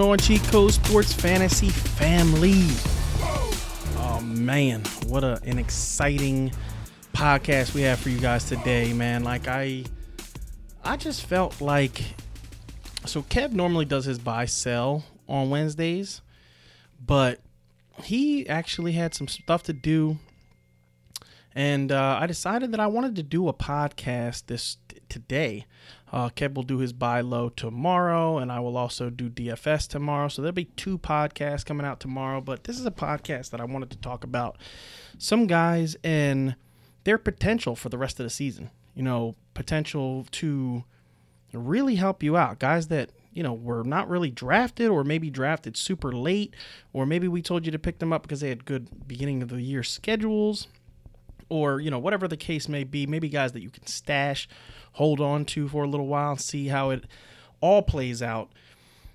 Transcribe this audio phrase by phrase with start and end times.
[0.00, 2.64] going on, Cheat Code Sports Fantasy family?
[3.98, 6.52] Oh man, what a, an exciting
[7.12, 9.24] podcast we have for you guys today, man.
[9.24, 9.84] Like I
[10.82, 12.02] I just felt like
[13.04, 16.22] so Kev normally does his buy sell on Wednesdays,
[17.04, 17.40] but
[18.02, 20.18] he actually had some stuff to do
[21.54, 25.66] and uh, I decided that I wanted to do a podcast this t- today.
[26.12, 30.28] Uh, Kev will do his buy low tomorrow, and I will also do DFS tomorrow.
[30.28, 32.40] So there'll be two podcasts coming out tomorrow.
[32.40, 34.58] But this is a podcast that I wanted to talk about
[35.18, 36.56] some guys and
[37.04, 38.70] their potential for the rest of the season.
[38.94, 40.84] You know, potential to
[41.52, 42.58] really help you out.
[42.58, 46.54] Guys that you know were not really drafted or maybe drafted super late
[46.92, 49.48] or maybe we told you to pick them up because they had good beginning of
[49.48, 50.66] the year schedules
[51.48, 54.48] or you know whatever the case may be maybe guys that you can stash
[54.92, 57.04] hold on to for a little while see how it
[57.60, 58.50] all plays out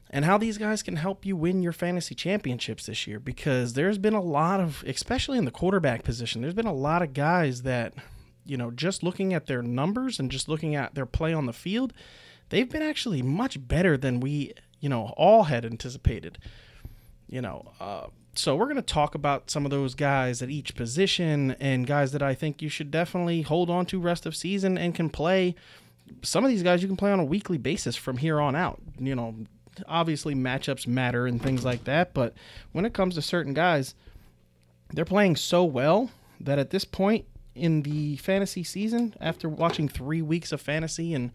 [0.10, 3.98] and how these guys can help you win your fantasy championships this year because there's
[3.98, 7.64] been a lot of especially in the quarterback position there's been a lot of guys
[7.64, 7.94] that
[8.46, 11.54] you know just looking at their numbers and just looking at their play on the
[11.54, 11.94] field
[12.50, 16.38] they've been actually much better than we you know all had anticipated.
[17.28, 18.08] You know uh,
[18.38, 22.12] so we're going to talk about some of those guys at each position and guys
[22.12, 25.56] that I think you should definitely hold on to rest of season and can play.
[26.22, 28.82] Some of these guys you can play on a weekly basis from here on out.
[29.00, 29.36] You know,
[29.88, 32.34] obviously matchups matter and things like that, but
[32.72, 33.96] when it comes to certain guys,
[34.94, 40.22] they're playing so well that at this point in the fantasy season, after watching three
[40.22, 41.32] weeks of fantasy and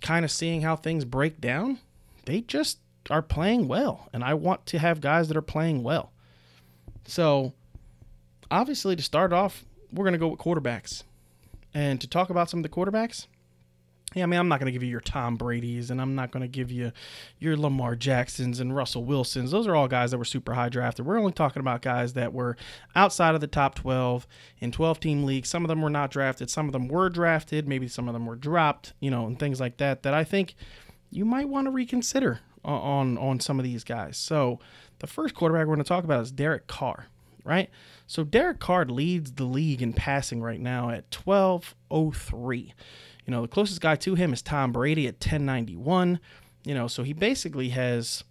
[0.00, 1.78] kind of seeing how things break down,
[2.24, 2.78] they just
[3.10, 4.08] are playing well.
[4.12, 6.12] And I want to have guys that are playing well.
[7.06, 7.52] So,
[8.50, 11.04] obviously, to start off, we're going to go with quarterbacks.
[11.72, 13.26] And to talk about some of the quarterbacks,
[14.16, 16.30] yeah, I mean, I'm not going to give you your Tom Brady's and I'm not
[16.30, 16.92] going to give you
[17.38, 19.50] your Lamar Jacksons and Russell Wilsons.
[19.50, 21.04] Those are all guys that were super high drafted.
[21.04, 22.56] We're only talking about guys that were
[22.94, 24.26] outside of the top 12
[24.58, 25.50] in 12 team leagues.
[25.50, 28.24] Some of them were not drafted, some of them were drafted, maybe some of them
[28.24, 30.54] were dropped, you know, and things like that that I think
[31.10, 34.16] you might want to reconsider on on some of these guys.
[34.16, 34.60] So,
[34.98, 37.06] the first quarterback we're going to talk about is Derek Carr,
[37.44, 37.70] right?
[38.06, 42.74] So Derek Carr leads the league in passing right now at 1203.
[43.26, 46.20] You know, the closest guy to him is Tom Brady at 1091.
[46.64, 48.24] You know, so he basically has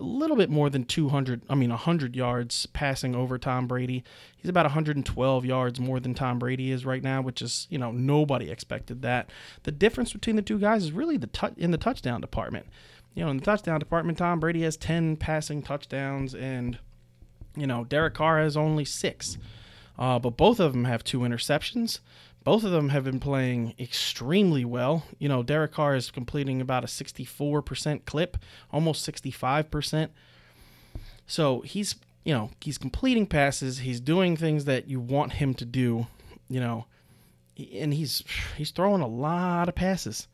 [0.00, 4.02] a little bit more than 200, I mean 100 yards passing over Tom Brady.
[4.36, 7.92] He's about 112 yards more than Tom Brady is right now, which is, you know,
[7.92, 9.30] nobody expected that.
[9.62, 12.66] The difference between the two guys is really the tu- in the touchdown department
[13.14, 16.78] you know, in the touchdown department, Tom Brady has 10 passing touchdowns, and,
[17.56, 19.38] you know, Derek Carr has only six.
[19.98, 22.00] Uh, but both of them have two interceptions.
[22.42, 25.04] Both of them have been playing extremely well.
[25.18, 28.36] You know, Derek Carr is completing about a 64% clip,
[28.72, 30.10] almost 65%.
[31.26, 33.78] So he's, you know, he's completing passes.
[33.78, 36.06] He's doing things that you want him to do,
[36.48, 36.84] you know,
[37.56, 38.22] and he's
[38.56, 40.26] he's throwing a lot of passes.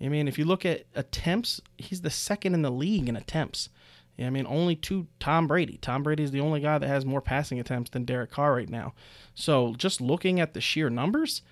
[0.00, 3.70] I mean, if you look at attempts, he's the second in the league in attempts.
[4.18, 5.78] I mean, only two Tom Brady.
[5.82, 8.68] Tom Brady is the only guy that has more passing attempts than Derek Carr right
[8.68, 8.94] now.
[9.34, 11.42] So just looking at the sheer numbers,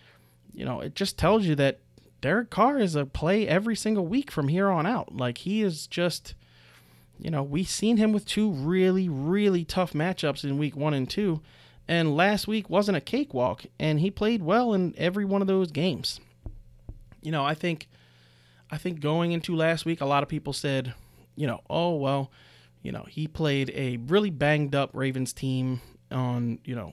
[0.55, 1.81] you know, it just tells you that
[2.23, 5.15] Derek Carr is a play every single week from here on out.
[5.15, 6.35] Like he is just,
[7.19, 11.09] you know, we've seen him with two really, really tough matchups in week one and
[11.09, 11.43] two.
[11.87, 15.71] And last week wasn't a cakewalk, and he played well in every one of those
[15.71, 16.19] games.
[17.21, 17.89] You know, I think
[18.75, 20.95] I think going into last week, a lot of people said,
[21.37, 22.33] you know, oh, well,
[22.83, 26.93] you know, he played a really banged up Ravens team on, you know,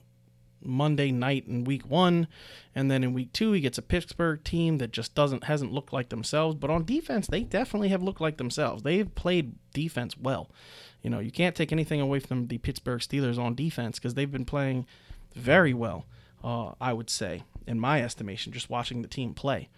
[0.62, 2.28] Monday night in week one.
[2.72, 5.92] And then in week two, he gets a Pittsburgh team that just doesn't, hasn't looked
[5.92, 6.54] like themselves.
[6.54, 8.84] But on defense, they definitely have looked like themselves.
[8.84, 10.52] They've played defense well.
[11.02, 14.30] You know, you can't take anything away from the Pittsburgh Steelers on defense because they've
[14.30, 14.86] been playing
[15.34, 16.06] very well,
[16.44, 19.68] uh, I would say, in my estimation, just watching the team play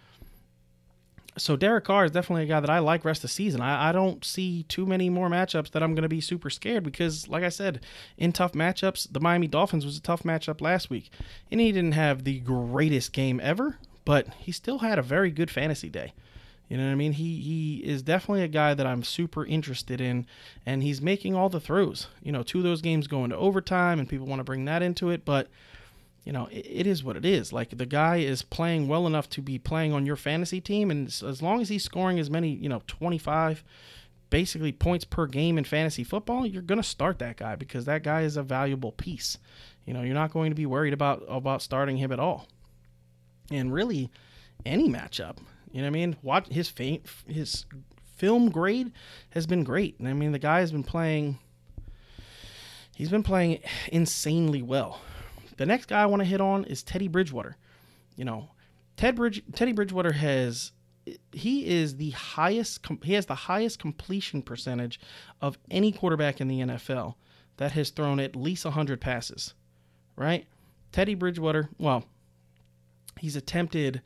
[1.37, 3.61] so Derek Carr is definitely a guy that I like rest of the season.
[3.61, 6.85] I, I don't see too many more matchups that I'm going to be super scared
[6.85, 7.81] because, like I said,
[8.17, 11.11] in tough matchups, the Miami Dolphins was a tough matchup last week,
[11.51, 15.51] and he didn't have the greatest game ever, but he still had a very good
[15.51, 16.13] fantasy day.
[16.69, 17.13] You know what I mean?
[17.13, 20.27] He he is definitely a guy that I'm super interested in,
[20.65, 22.09] and he's making all the throws.
[22.23, 24.83] You know, two of those games go into overtime, and people want to bring that
[24.83, 25.49] into it, but
[26.25, 27.53] you know, it, it is what it is.
[27.53, 31.09] Like the guy is playing well enough to be playing on your fantasy team, and
[31.09, 33.63] as long as he's scoring as many, you know, 25
[34.31, 38.03] basically points per game in fantasy football, you're going to start that guy because that
[38.03, 39.39] guy is a valuable piece.
[39.85, 42.49] You know, you're not going to be worried about about starting him at all.
[43.51, 44.11] And really,
[44.65, 45.37] any matchup,
[45.71, 46.17] you know what I mean?
[46.23, 47.67] Watch his faint his
[48.17, 48.93] film grade
[49.31, 49.99] has been great.
[49.99, 51.39] And I mean, the guy has been playing.
[52.97, 53.61] He's been playing
[53.93, 55.01] insanely well.
[55.57, 57.57] The next guy I want to hit on is Teddy Bridgewater.
[58.17, 58.51] You know,
[58.97, 60.73] Ted Bridge, Teddy Bridgewater has
[61.33, 64.99] he is the highest he has the highest completion percentage
[65.41, 67.15] of any quarterback in the NFL
[67.57, 69.55] that has thrown at least 100 passes,
[70.17, 70.47] right?
[70.93, 72.05] Teddy Bridgewater, well,
[73.19, 74.01] he's attempted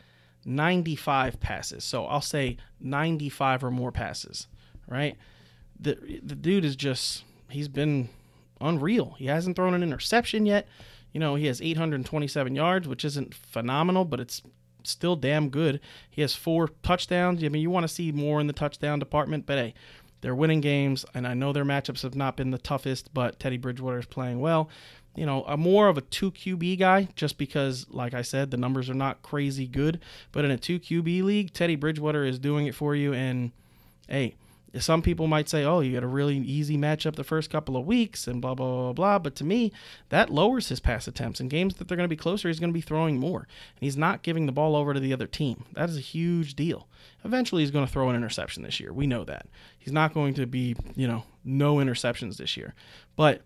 [0.44, 1.84] 95 passes.
[1.84, 4.48] So I'll say 95 or more passes,
[4.88, 5.16] right?
[5.78, 8.08] The the dude is just he's been
[8.60, 9.14] unreal.
[9.18, 10.66] He hasn't thrown an interception yet.
[11.19, 14.41] You know, he has 827 yards, which isn't phenomenal, but it's
[14.85, 15.81] still damn good.
[16.09, 17.43] He has four touchdowns.
[17.43, 19.75] I mean, you want to see more in the touchdown department, but hey,
[20.20, 23.56] they're winning games, and I know their matchups have not been the toughest, but Teddy
[23.56, 24.70] Bridgewater is playing well.
[25.17, 28.56] You know, I'm more of a 2 QB guy just because, like I said, the
[28.56, 29.99] numbers are not crazy good.
[30.31, 33.12] But in a 2 QB league, Teddy Bridgewater is doing it for you.
[33.12, 33.50] And
[34.09, 34.37] hey,
[34.79, 37.87] some people might say, oh, you got a really easy matchup the first couple of
[37.87, 39.19] weeks and blah, blah, blah, blah.
[39.19, 39.73] But to me,
[40.11, 41.41] that lowers his pass attempts.
[41.41, 43.41] In games that they're going to be closer, he's going to be throwing more.
[43.41, 45.65] And he's not giving the ball over to the other team.
[45.73, 46.88] That is a huge deal.
[47.25, 48.93] Eventually, he's going to throw an interception this year.
[48.93, 49.47] We know that.
[49.79, 52.75] He's not going to be, you know, no interceptions this year.
[53.17, 53.43] But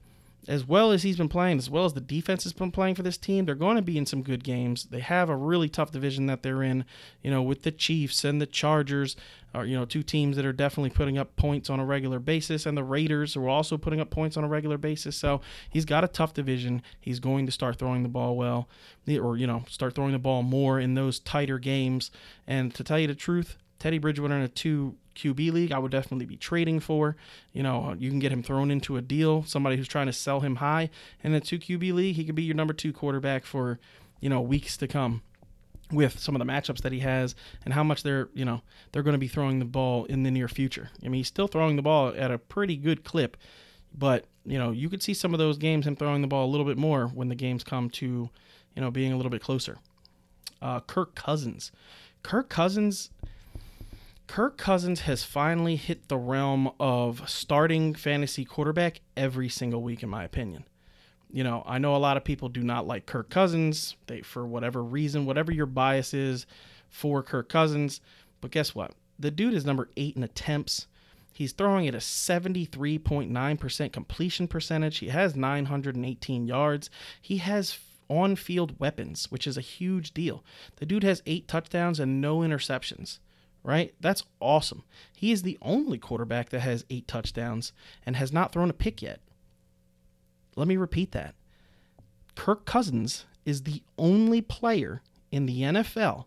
[0.48, 3.02] as well as he's been playing, as well as the defense has been playing for
[3.02, 4.84] this team, they're going to be in some good games.
[4.84, 6.84] They have a really tough division that they're in,
[7.22, 9.16] you know, with the Chiefs and the Chargers,
[9.54, 12.66] are you know two teams that are definitely putting up points on a regular basis,
[12.66, 15.16] and the Raiders are also putting up points on a regular basis.
[15.16, 15.40] So
[15.70, 16.82] he's got a tough division.
[17.00, 18.68] He's going to start throwing the ball well,
[19.08, 22.10] or you know, start throwing the ball more in those tighter games.
[22.46, 25.90] And to tell you the truth, Teddy Bridgewater in a two QB league, I would
[25.90, 27.16] definitely be trading for.
[27.52, 30.38] You know, you can get him thrown into a deal, somebody who's trying to sell
[30.38, 30.88] him high.
[31.24, 33.80] In a two QB league, he could be your number two quarterback for,
[34.20, 35.22] you know, weeks to come
[35.90, 37.34] with some of the matchups that he has
[37.64, 38.62] and how much they're, you know,
[38.92, 40.90] they're going to be throwing the ball in the near future.
[41.04, 43.36] I mean, he's still throwing the ball at a pretty good clip,
[43.92, 46.52] but, you know, you could see some of those games him throwing the ball a
[46.52, 48.30] little bit more when the games come to,
[48.76, 49.78] you know, being a little bit closer.
[50.62, 51.72] Uh, Kirk Cousins.
[52.22, 53.10] Kirk Cousins
[54.32, 60.08] Kirk Cousins has finally hit the realm of starting fantasy quarterback every single week, in
[60.08, 60.64] my opinion.
[61.30, 63.94] You know, I know a lot of people do not like Kirk Cousins.
[64.06, 66.46] They, for whatever reason, whatever your bias is
[66.88, 68.00] for Kirk Cousins,
[68.40, 68.92] but guess what?
[69.18, 70.86] The dude is number eight in attempts.
[71.34, 74.96] He's throwing at a 73.9% completion percentage.
[74.96, 76.88] He has 918 yards.
[77.20, 77.78] He has
[78.08, 80.42] on field weapons, which is a huge deal.
[80.76, 83.18] The dude has eight touchdowns and no interceptions
[83.62, 83.94] right?
[84.00, 84.84] That's awesome.
[85.14, 87.72] He is the only quarterback that has eight touchdowns
[88.04, 89.20] and has not thrown a pick yet.
[90.56, 91.34] Let me repeat that.
[92.34, 96.26] Kirk Cousins is the only player in the NFL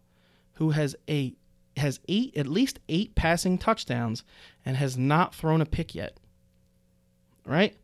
[0.54, 1.34] who has a
[1.78, 4.24] has eight at least eight passing touchdowns
[4.66, 6.18] and has not thrown a pick yet.
[7.46, 7.76] Right?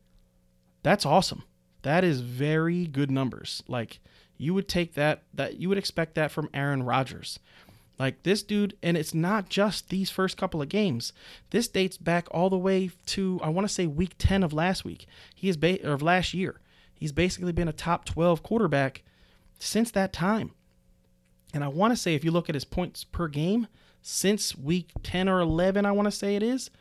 [0.81, 1.43] That's awesome.
[1.83, 3.63] That is very good numbers.
[3.67, 3.99] Like
[4.37, 7.39] you would take that that you would expect that from Aaron Rodgers
[8.01, 11.13] like this dude, and it's not just these first couple of games.
[11.51, 14.83] This dates back all the way to I want to say week 10 of last
[14.83, 15.05] week.
[15.35, 16.59] He is ba- of last year.
[16.95, 19.03] He's basically been a top 12 quarterback
[19.59, 20.51] since that time.
[21.53, 23.67] And I want to say if you look at his points per game
[24.01, 26.71] since week 10 or 11, I want to say it is,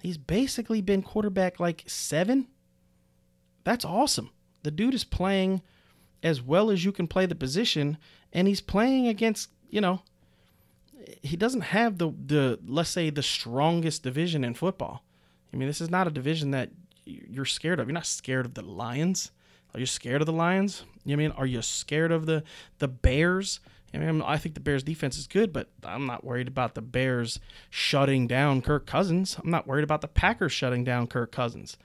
[0.00, 2.46] he's basically been quarterback like 7.
[3.64, 4.30] That's awesome.
[4.62, 5.62] The dude is playing
[6.22, 7.98] as well as you can play the position
[8.32, 10.02] and he's playing against, you know,
[11.22, 15.04] he doesn't have the the let's say the strongest division in football.
[15.52, 16.70] I mean, this is not a division that
[17.04, 17.88] you're scared of.
[17.88, 19.30] You're not scared of the Lions.
[19.74, 20.84] Are you scared of the Lions?
[21.04, 22.42] You know I mean, are you scared of the
[22.78, 23.60] the Bears?
[23.94, 26.80] I mean, I think the Bears defense is good, but I'm not worried about the
[26.80, 29.36] Bears shutting down Kirk Cousins.
[29.42, 31.76] I'm not worried about the Packers shutting down Kirk Cousins.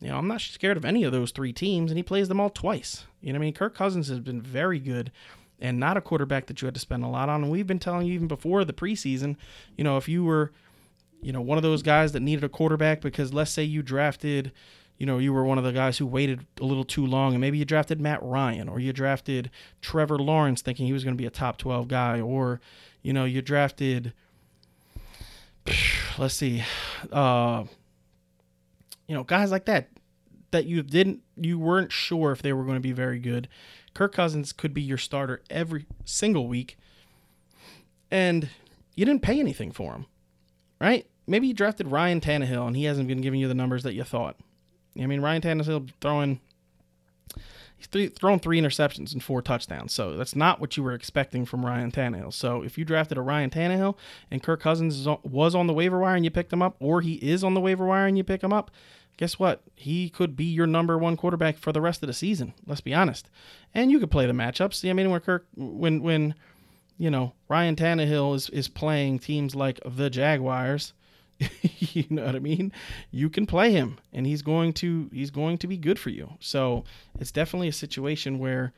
[0.00, 2.38] You know, I'm not scared of any of those three teams, and he plays them
[2.38, 3.06] all twice.
[3.20, 5.10] You know, I mean, Kirk Cousins has been very good
[5.60, 7.42] and not a quarterback that you had to spend a lot on.
[7.42, 9.36] And we've been telling you even before the preseason,
[9.76, 10.52] you know, if you were,
[11.20, 14.52] you know, one of those guys that needed a quarterback because let's say you drafted,
[14.98, 17.40] you know, you were one of the guys who waited a little too long and
[17.40, 19.50] maybe you drafted Matt Ryan or you drafted
[19.80, 22.60] Trevor Lawrence thinking he was going to be a top 12 guy or,
[23.02, 24.12] you know, you drafted,
[26.18, 26.62] let's see,
[27.12, 27.64] uh,
[29.08, 29.88] you know, guys like that
[30.50, 33.48] that you didn't, you weren't sure if they were going to be very good
[33.94, 36.78] Kirk Cousins could be your starter every single week,
[38.10, 38.48] and
[38.94, 40.06] you didn't pay anything for him,
[40.80, 41.06] right?
[41.26, 44.02] Maybe you drafted Ryan Tannehill and he hasn't been giving you the numbers that you
[44.02, 44.36] thought.
[44.98, 46.40] I mean, Ryan Tannehill throwing,
[47.76, 49.92] He's th- thrown three interceptions and four touchdowns.
[49.92, 52.32] So that's not what you were expecting from Ryan Tannehill.
[52.32, 53.96] So if you drafted a Ryan Tannehill
[54.30, 57.14] and Kirk Cousins was on the waiver wire and you picked him up, or he
[57.14, 58.72] is on the waiver wire and you pick him up,
[59.18, 59.62] guess what?
[59.74, 62.54] He could be your number one quarterback for the rest of the season.
[62.66, 63.28] Let's be honest.
[63.74, 64.88] And you could play the matchups.
[64.88, 66.34] I mean, when Kirk, when when
[66.96, 70.94] you know Ryan Tannehill is is playing teams like the Jaguars
[71.62, 72.72] you know what I mean?
[73.10, 76.30] You can play him and he's going to he's going to be good for you.
[76.40, 76.84] So
[77.18, 78.72] it's definitely a situation where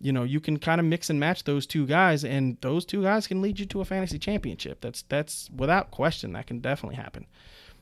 [0.00, 3.02] you know you can kind of mix and match those two guys and those two
[3.02, 4.80] guys can lead you to a fantasy championship.
[4.80, 7.26] That's that's without question that can definitely happen.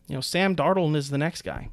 [0.09, 1.69] You know, Sam Darnold is the next guy.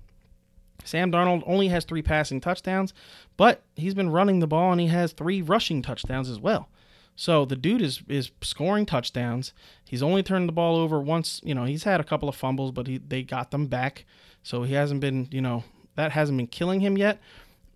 [0.83, 2.93] Sam Darnold only has 3 passing touchdowns,
[3.37, 6.69] but he's been running the ball and he has 3 rushing touchdowns as well.
[7.15, 9.53] So the dude is is scoring touchdowns.
[9.85, 11.39] He's only turned the ball over once.
[11.43, 14.05] You know, he's had a couple of fumbles, but he they got them back.
[14.43, 15.63] So he hasn't been, you know,
[15.95, 17.19] that hasn't been killing him yet.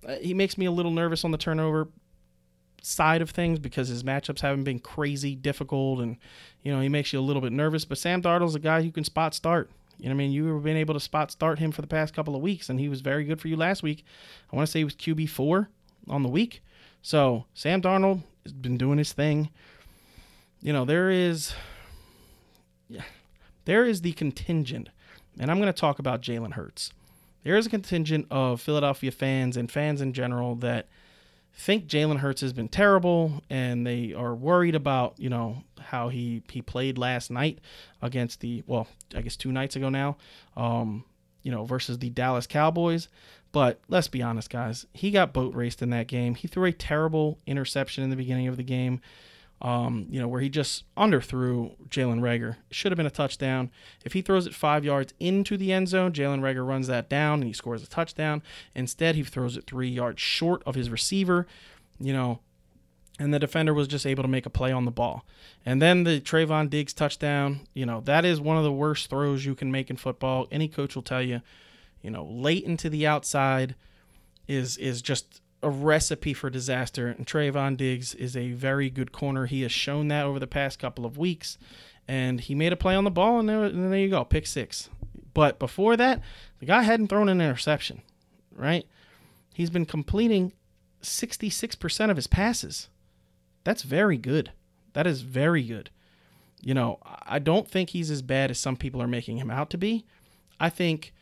[0.08, 1.88] Uh, he makes me a little nervous on the turnover
[2.82, 6.18] side of things because his matchups haven't been crazy difficult, and
[6.62, 7.86] you know he makes you a little bit nervous.
[7.86, 9.72] But Sam Darnold's a guy who can spot start.
[10.00, 12.36] You know, I mean, you've been able to spot start him for the past couple
[12.36, 14.06] of weeks, and he was very good for you last week.
[14.52, 15.70] I want to say he was QB four
[16.08, 16.64] on the week.
[17.02, 19.50] So Sam Darnold has been doing his thing.
[20.62, 21.54] You know, there is
[22.88, 23.04] yeah,
[23.66, 24.90] there is the contingent,
[25.38, 26.92] and I'm going to talk about Jalen Hurts.
[27.44, 30.88] There is a contingent of Philadelphia fans and fans in general that
[31.60, 36.42] think Jalen Hurts has been terrible, and they are worried about you know how he
[36.50, 37.60] he played last night
[38.02, 40.18] against the well, I guess two nights ago now,
[40.56, 41.04] um,
[41.44, 43.10] you know, versus the Dallas Cowboys.
[43.52, 44.86] But let's be honest, guys.
[44.94, 46.36] He got boat raced in that game.
[46.36, 49.02] He threw a terrible interception in the beginning of the game,
[49.62, 52.58] um, you know, where he just underthrew Jalen Reagor.
[52.72, 53.72] Should have been a touchdown.
[54.06, 57.40] If he throws it five yards into the end zone, Jalen Reagor runs that down
[57.40, 58.42] and he scores a touchdown.
[58.74, 61.46] Instead, he throws it three yards short of his receiver,
[62.00, 62.40] you know,
[63.20, 65.26] and the defender was just able to make a play on the ball.
[65.66, 69.46] And then the Trevon Diggs touchdown, you know, that is one of the worst throws
[69.46, 70.48] you can make in football.
[70.52, 71.42] Any coach will tell you
[72.02, 73.76] you know, late into the outside
[74.48, 77.08] is is just a recipe for disaster.
[77.08, 79.46] And Trevon Diggs is a very good corner.
[79.46, 81.58] He has shown that over the past couple of weeks.
[82.08, 84.48] And he made a play on the ball, and there, and there you go, pick
[84.48, 84.90] six.
[85.34, 86.22] But before that,
[86.60, 88.02] the guy hadn't thrown an interception,
[88.56, 88.88] right?
[89.54, 90.54] He's been completing
[91.04, 92.90] 66% of his passes.
[93.64, 94.52] That's very good.
[94.94, 95.92] That is very good.
[96.62, 99.70] You know, I don't think he's as bad as some people are making him out
[99.70, 100.06] to be.
[100.60, 101.14] I think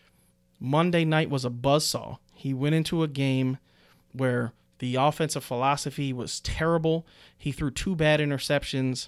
[0.60, 2.18] Monday night was a buzzsaw.
[2.34, 3.58] He went into a game
[4.18, 7.06] where the offensive philosophy was terrible.
[7.38, 9.08] He threw two bad interceptions.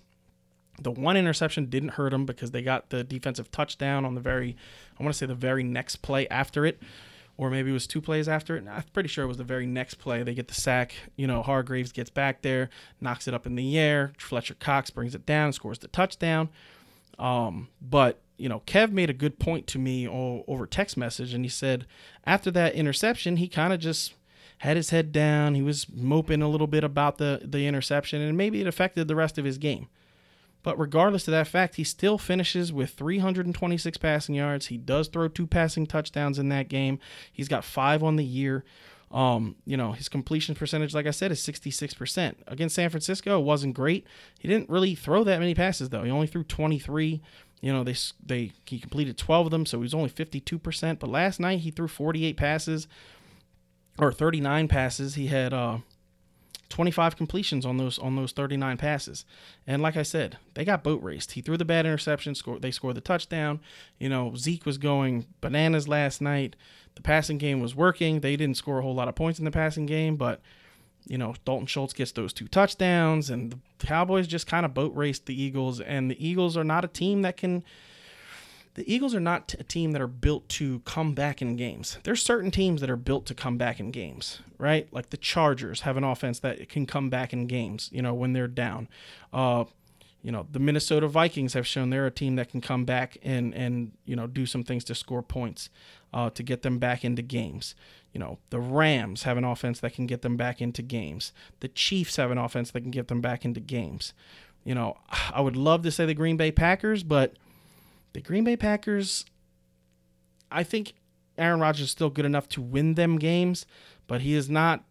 [0.81, 4.55] The one interception didn't hurt him because they got the defensive touchdown on the very,
[4.99, 6.81] I want to say the very next play after it,
[7.37, 8.65] or maybe it was two plays after it.
[8.67, 10.23] I'm pretty sure it was the very next play.
[10.23, 10.93] They get the sack.
[11.17, 12.69] You know, Hargreaves gets back there,
[13.01, 14.13] knocks it up in the air.
[14.17, 16.49] Fletcher Cox brings it down, scores the touchdown.
[17.17, 21.43] Um, but you know, Kev made a good point to me over text message, and
[21.43, 21.85] he said
[22.25, 24.13] after that interception, he kind of just
[24.59, 25.55] had his head down.
[25.55, 29.15] He was moping a little bit about the the interception, and maybe it affected the
[29.15, 29.87] rest of his game.
[30.61, 34.67] But regardless of that fact, he still finishes with 326 passing yards.
[34.67, 36.99] He does throw two passing touchdowns in that game.
[37.31, 38.65] He's got five on the year.
[39.09, 42.35] Um, you know, his completion percentage, like I said, is 66%.
[42.45, 44.05] Against San Francisco, it wasn't great.
[44.37, 46.03] He didn't really throw that many passes, though.
[46.03, 47.21] He only threw 23.
[47.61, 50.99] You know, they they he completed 12 of them, so he was only 52%.
[50.99, 52.87] But last night he threw 48 passes
[53.99, 55.15] or 39 passes.
[55.15, 55.79] He had uh
[56.69, 59.25] 25 completions on those on those 39 passes.
[59.65, 61.33] And like I said, they got boat raced.
[61.33, 63.59] He threw the bad interception, score they scored the touchdown.
[63.97, 66.55] You know, Zeke was going bananas last night.
[66.95, 68.19] The passing game was working.
[68.19, 70.41] They didn't score a whole lot of points in the passing game, but
[71.07, 74.93] you know, Dalton Schultz gets those two touchdowns, and the Cowboys just kind of boat
[74.95, 75.79] raced the Eagles.
[75.79, 77.63] And the Eagles are not a team that can.
[78.75, 81.97] The Eagles are not a team that are built to come back in games.
[82.03, 84.88] There's certain teams that are built to come back in games, right?
[84.91, 88.33] Like the Chargers have an offense that can come back in games, you know, when
[88.33, 88.88] they're down.
[89.33, 89.65] Uh,
[90.21, 93.53] you know, the Minnesota Vikings have shown they're a team that can come back and
[93.53, 95.69] and you know do some things to score points,
[96.13, 97.73] uh, to get them back into games.
[98.13, 101.31] You know, the Rams have an offense that can get them back into games.
[101.61, 104.13] The Chiefs have an offense that can get them back into games.
[104.65, 104.97] You know,
[105.31, 107.33] I would love to say the Green Bay Packers, but
[108.13, 109.25] the Green Bay Packers,
[110.51, 110.93] I think
[111.37, 113.65] Aaron Rodgers is still good enough to win them games,
[114.07, 114.83] but he is not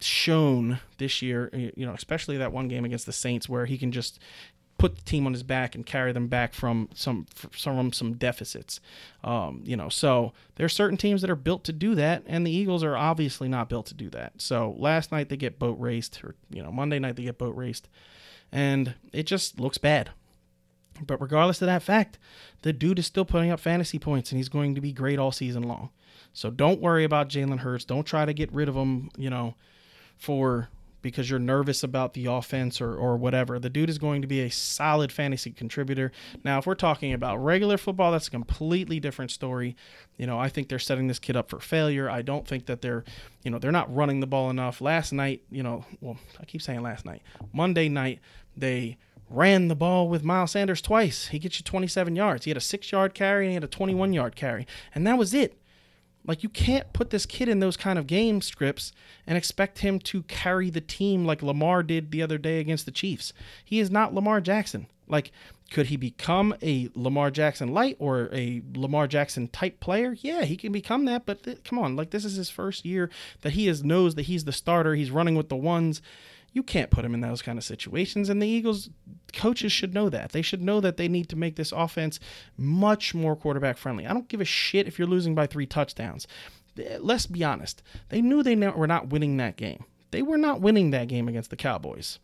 [0.00, 3.90] shown this year, you know, especially that one game against the Saints where he can
[3.92, 4.20] just
[4.78, 8.80] put the team on his back and carry them back from some from some deficits.
[9.24, 12.46] Um, you know, so there are certain teams that are built to do that, and
[12.46, 14.34] the Eagles are obviously not built to do that.
[14.38, 17.56] So last night they get boat raced, or you know, Monday night they get boat
[17.56, 17.88] raced,
[18.52, 20.10] and it just looks bad.
[21.06, 22.18] But regardless of that fact,
[22.62, 25.32] the dude is still putting up fantasy points, and he's going to be great all
[25.32, 25.90] season long.
[26.32, 27.84] So don't worry about Jalen Hurts.
[27.84, 29.10] Don't try to get rid of him.
[29.16, 29.54] You know,
[30.16, 30.68] for
[31.00, 33.58] because you're nervous about the offense or, or whatever.
[33.58, 36.10] The dude is going to be a solid fantasy contributor.
[36.44, 39.76] Now, if we're talking about regular football, that's a completely different story.
[40.16, 42.10] You know, I think they're setting this kid up for failure.
[42.10, 43.04] I don't think that they're,
[43.42, 44.80] you know, they're not running the ball enough.
[44.80, 48.18] Last night, you know, well, I keep saying last night, Monday night,
[48.56, 48.98] they
[49.30, 51.28] ran the ball with Miles Sanders twice.
[51.28, 52.44] He gets you 27 yards.
[52.44, 54.66] He had a six yard carry and he had a 21 yard carry.
[54.94, 55.60] And that was it.
[56.26, 58.92] Like you can't put this kid in those kind of game scripts
[59.26, 62.92] and expect him to carry the team like Lamar did the other day against the
[62.92, 63.32] Chiefs.
[63.64, 64.88] He is not Lamar Jackson.
[65.06, 65.32] Like
[65.70, 70.16] could he become a Lamar Jackson light or a Lamar Jackson type player?
[70.18, 73.10] Yeah, he can become that, but th- come on, like this is his first year
[73.42, 76.00] that he is knows that he's the starter, he's running with the ones
[76.52, 78.28] you can't put him in those kind of situations.
[78.28, 78.90] And the Eagles
[79.32, 80.32] coaches should know that.
[80.32, 82.18] They should know that they need to make this offense
[82.56, 84.06] much more quarterback friendly.
[84.06, 86.26] I don't give a shit if you're losing by three touchdowns.
[87.00, 87.82] Let's be honest.
[88.08, 89.84] They knew they were not winning that game.
[90.10, 92.18] They were not winning that game against the Cowboys.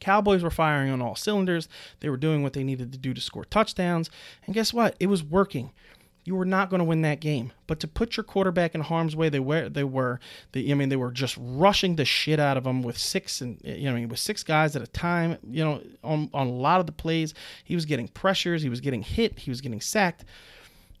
[0.00, 1.68] Cowboys were firing on all cylinders.
[2.00, 4.10] They were doing what they needed to do to score touchdowns.
[4.44, 4.96] And guess what?
[4.98, 5.70] It was working
[6.24, 7.52] you were not going to win that game.
[7.66, 10.20] But to put your quarterback in harm's way, they were they were
[10.52, 13.60] they, I mean they were just rushing the shit out of him with six and
[13.62, 15.38] you know with six guys at a time.
[15.48, 18.80] You know on on a lot of the plays, he was getting pressures, he was
[18.80, 20.24] getting hit, he was getting sacked.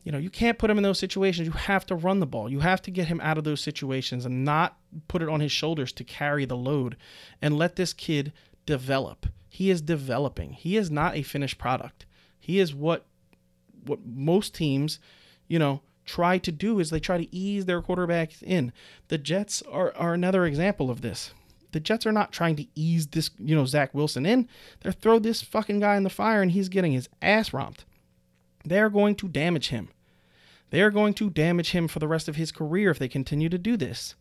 [0.02, 1.46] You know you can't put him in those situations.
[1.46, 2.50] You have to run the ball.
[2.50, 4.76] You have to get him out of those situations and not
[5.08, 6.96] put it on his shoulders to carry the load,
[7.40, 8.32] and let this kid
[8.66, 9.26] develop.
[9.48, 10.52] He is developing.
[10.52, 12.06] He is not a finished product.
[12.38, 13.06] He is what
[13.86, 14.98] what most teams,
[15.48, 18.72] you know, try to do is they try to ease their quarterbacks in.
[19.08, 21.32] The Jets are, are another example of this.
[21.72, 24.48] The Jets are not trying to ease this, you know, Zach Wilson in.
[24.80, 27.84] They're throw this fucking guy in the fire and he's getting his ass romped.
[28.64, 29.88] They're going to damage him.
[30.70, 33.58] They're going to damage him for the rest of his career if they continue to
[33.58, 34.14] do this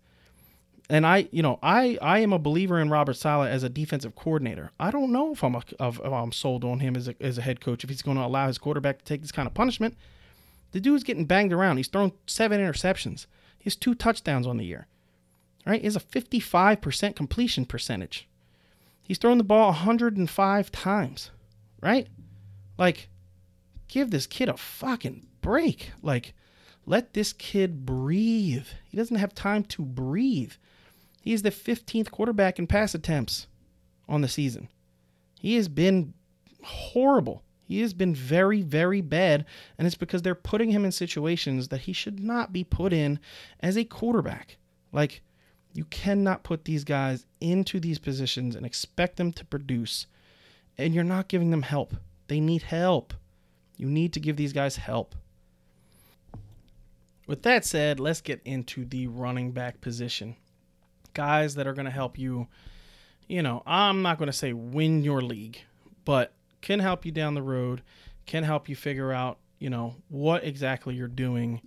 [0.90, 4.16] and I, you know, I I am a believer in Robert Saleh as a defensive
[4.16, 4.72] coordinator.
[4.80, 7.42] I don't know if I'm a, if, I'm sold on him as a, as a
[7.42, 9.96] head coach if he's going to allow his quarterback to take this kind of punishment.
[10.72, 11.78] The dude's getting banged around.
[11.78, 13.28] He's thrown seven interceptions.
[13.60, 14.88] He has two touchdowns on the year.
[15.66, 15.80] Right?
[15.80, 18.28] He has a 55% completion percentage.
[19.02, 21.32] He's thrown the ball 105 times.
[21.82, 22.08] Right?
[22.78, 23.08] Like,
[23.88, 25.92] give this kid a fucking break.
[26.02, 26.34] Like,
[26.86, 28.68] let this kid breathe.
[28.90, 30.54] He doesn't have time to breathe.
[31.24, 33.48] He is the 15th quarterback in pass attempts
[34.10, 34.68] on the season.
[35.40, 36.14] He has been
[36.62, 37.44] horrible.
[37.64, 39.46] He has been very, very bad,
[39.78, 43.22] and it's because they're putting him in situations that he should not be put in
[43.62, 44.58] as a quarterback.
[44.92, 45.22] Like,
[45.74, 50.08] you cannot put these guys into these positions and expect them to produce,
[50.78, 51.96] and you're not giving them help.
[52.28, 53.14] They need help.
[53.78, 55.16] You need to give these guys help.
[57.28, 60.36] With that said, let's get into the running back position
[61.14, 62.48] guys that are going to help you,
[63.28, 65.60] you know, I'm not going to say win your league,
[66.06, 67.82] but can help you down the road,
[68.26, 71.62] can help you figure out, you know, what exactly you're doing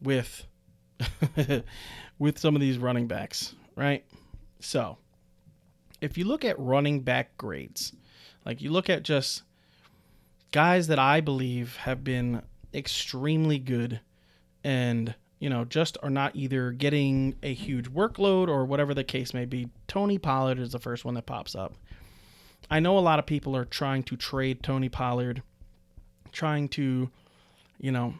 [0.00, 0.46] with
[2.18, 4.04] with some of these running backs, right?
[4.60, 4.98] So,
[6.00, 7.92] if you look at running back grades,
[8.44, 9.42] like you look at just
[10.52, 14.00] guys that I believe have been extremely good
[14.62, 19.34] and you know, just are not either getting a huge workload or whatever the case
[19.34, 19.68] may be.
[19.86, 21.74] Tony Pollard is the first one that pops up.
[22.70, 25.42] I know a lot of people are trying to trade Tony Pollard,
[26.32, 27.10] trying to,
[27.78, 28.14] you know,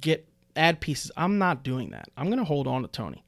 [0.00, 1.10] get add pieces.
[1.16, 2.08] I'm not doing that.
[2.16, 3.24] I'm going to hold on to Tony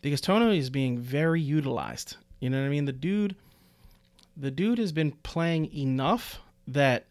[0.00, 2.16] because Tony is being very utilized.
[2.40, 2.86] You know what I mean?
[2.86, 3.36] The dude
[4.36, 7.06] the dude has been playing enough that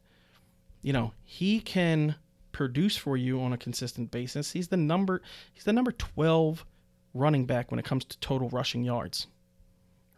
[0.86, 2.14] you know, he can
[2.56, 4.54] produce for you on a consistent basis.
[4.54, 6.66] He's the number he's the number 12
[7.14, 9.28] running back when it comes to total rushing yards.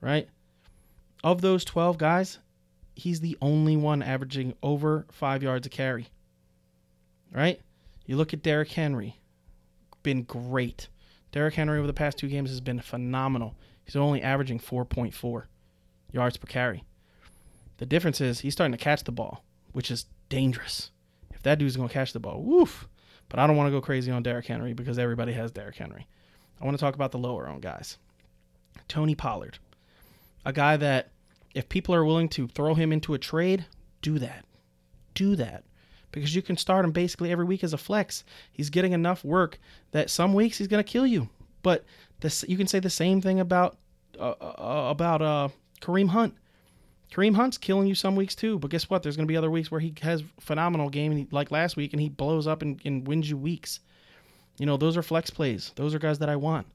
[0.02, 0.30] Right?
[1.24, 2.38] Of those 12 guys,
[2.94, 6.10] he's the only one averaging over 5 yards a carry.
[7.34, 7.60] Right?
[8.06, 9.20] You look at Derrick Henry,
[10.04, 10.90] been great.
[11.32, 13.56] Derrick Henry over the past two games has been phenomenal.
[13.84, 15.46] He's only averaging 4.4
[16.12, 16.84] yards per carry.
[17.78, 20.92] The difference is he's starting to catch the ball, which is dangerous
[21.48, 22.88] that dude's to catch the ball, woof.
[23.30, 26.08] But I don't want to go crazy on Derrick Henry because everybody has Derrick Henry.
[26.62, 27.98] I want to talk about the lower owned guys.
[28.88, 29.60] Tony Pollard,
[30.46, 31.12] a guy that
[31.54, 33.66] if people are willing to throw him into a trade,
[34.02, 34.46] do that.
[35.14, 35.64] Do that.
[36.12, 38.24] Because you can start him basically every week as a flex.
[38.52, 39.60] He's getting enough work
[39.92, 41.30] that some weeks he's going to kill you.
[41.64, 41.84] But
[42.22, 43.78] this, you can say the same thing about
[44.18, 45.50] uh, uh, about uh,
[45.82, 46.36] Kareem Hunt.
[47.12, 49.02] Kareem Hunt's killing you some weeks too, but guess what?
[49.02, 52.02] There's going to be other weeks where he has phenomenal game like last week and
[52.02, 53.80] he blows up and, and wins you weeks.
[54.60, 55.72] You know, those are flex plays.
[55.76, 56.68] Those are guys that I want.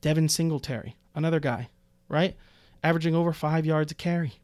[0.00, 1.68] Devin Singletary, another guy,
[2.08, 2.36] right?
[2.82, 4.34] Averaging over five yards a carry,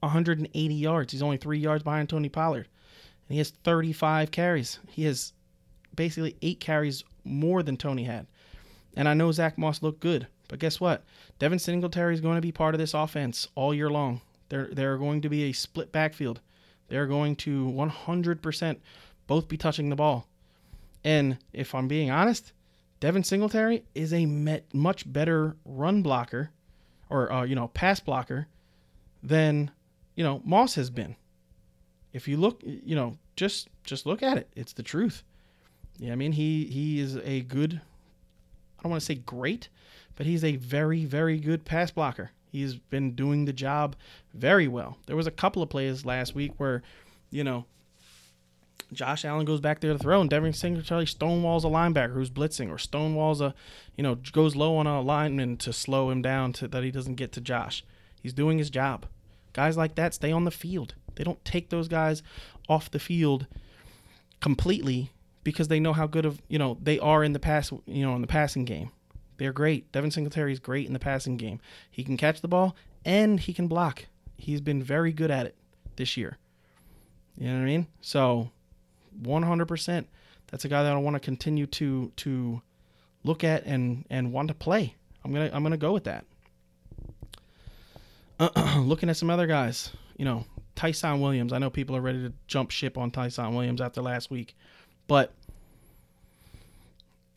[0.00, 1.12] 180 yards.
[1.12, 2.68] He's only three yards behind Tony Pollard.
[3.28, 4.78] And he has 35 carries.
[4.88, 5.32] He has
[5.94, 8.26] basically eight carries more than Tony had.
[8.96, 11.04] And I know Zach Moss looked good, but guess what?
[11.38, 14.20] Devin Singletary is going to be part of this offense all year long.
[14.48, 16.40] They're they're going to be a split backfield.
[16.88, 18.76] They're going to 100%
[19.26, 20.28] both be touching the ball.
[21.02, 22.52] And if I'm being honest,
[23.00, 26.50] Devin Singletary is a met, much better run blocker
[27.10, 28.46] or uh, you know pass blocker
[29.22, 29.70] than
[30.14, 31.16] you know Moss has been.
[32.12, 34.48] If you look, you know, just just look at it.
[34.56, 35.22] It's the truth.
[35.98, 37.80] Yeah, I mean he he is a good.
[38.78, 39.68] I don't want to say great,
[40.16, 42.30] but he's a very very good pass blocker.
[42.54, 43.96] He's been doing the job
[44.32, 44.96] very well.
[45.06, 46.84] There was a couple of plays last week where,
[47.28, 47.64] you know,
[48.92, 52.70] Josh Allen goes back there to throw, and Devin Singletary stonewalls a linebacker who's blitzing,
[52.70, 53.56] or stonewalls a,
[53.96, 57.16] you know, goes low on a lineman to slow him down to that he doesn't
[57.16, 57.84] get to Josh.
[58.22, 59.06] He's doing his job.
[59.52, 60.94] Guys like that stay on the field.
[61.16, 62.22] They don't take those guys
[62.68, 63.48] off the field
[64.40, 65.10] completely
[65.42, 68.14] because they know how good of you know they are in the pass you know
[68.14, 68.92] in the passing game.
[69.36, 69.90] They're great.
[69.92, 71.60] Devin Singletary is great in the passing game.
[71.90, 74.06] He can catch the ball and he can block.
[74.36, 75.56] He's been very good at it
[75.96, 76.38] this year.
[77.36, 77.86] You know what I mean?
[78.00, 78.50] So,
[79.22, 80.04] 100%.
[80.50, 82.62] That's a guy that I want to continue to to
[83.24, 84.94] look at and and want to play.
[85.24, 86.24] I'm gonna I'm gonna go with that.
[88.38, 90.44] Uh, looking at some other guys, you know,
[90.76, 91.52] Ty'Son Williams.
[91.52, 94.54] I know people are ready to jump ship on Ty'Son Williams after last week,
[95.08, 95.32] but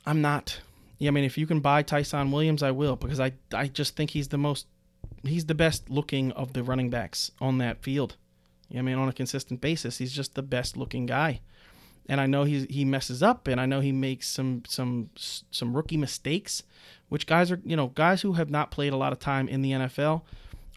[0.06, 0.60] I'm not.
[0.98, 3.96] Yeah, I mean, if you can buy Ty'Son Williams, I will because I I just
[3.96, 4.68] think he's the most
[5.24, 8.16] he's the best looking of the running backs on that field.
[8.70, 11.42] Yeah, I mean, on a consistent basis, he's just the best looking guy.
[12.10, 15.76] And I know he he messes up, and I know he makes some some some
[15.76, 16.64] rookie mistakes,
[17.10, 19.62] which guys are you know guys who have not played a lot of time in
[19.62, 20.24] the NFL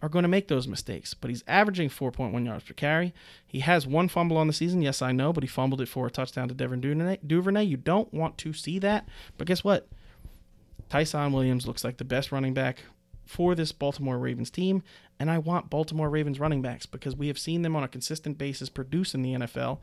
[0.02, 1.14] are going to make those mistakes.
[1.14, 3.12] But he's averaging 4.1 yards per carry.
[3.46, 4.83] He has one fumble on the season.
[4.83, 7.18] Yes, I know, but he fumbled it for a touchdown to Devin Duvernay.
[7.26, 7.64] Duvernay.
[7.64, 9.06] You don't want to see that.
[9.37, 9.88] But guess what?
[10.90, 12.83] Ty'Son Williams looks like the best running back
[13.24, 14.83] for this Baltimore Ravens team.
[15.18, 18.38] And I want Baltimore Ravens running backs because we have seen them on a consistent
[18.38, 19.79] basis produce in the NFL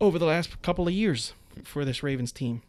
[0.00, 2.62] over the last couple of years for this Ravens team.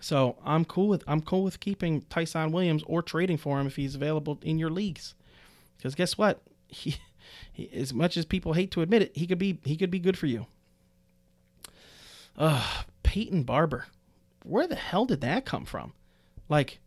[0.00, 3.76] So I'm cool with I'm cool with keeping Ty'Son Williams or trading for him if
[3.76, 5.14] he's available in your leagues.
[5.76, 6.42] Because guess what?
[6.72, 6.98] He,
[7.52, 9.98] he, as much as people hate to admit it, he could be he could be
[9.98, 10.46] good for you.
[12.38, 12.64] Uh,
[13.02, 13.86] Peyton Barber.
[14.44, 15.92] Where the hell did that come from?
[16.50, 16.80] Like,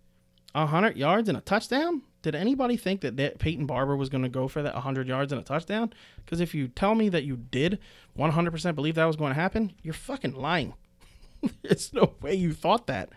[0.54, 2.04] hundred yards and a touchdown?
[2.22, 5.34] Did anybody think that, that Peyton Barber was going to go for that 100 yards
[5.34, 5.92] and a touchdown?
[6.24, 7.80] Because if you tell me that you did
[8.18, 10.74] 100% believe that was going to happen, you're fucking lying.
[11.64, 13.10] There's no way you thought that.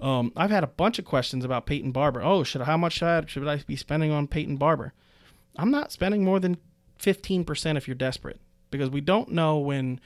[0.00, 2.22] Um, I've had a bunch of questions about Peyton Barber.
[2.22, 4.92] Oh, should how much should I, should I be spending on Peyton Barber?
[5.56, 6.56] I'm not spending more than
[7.00, 10.00] 15% if you're desperate because we don't know when,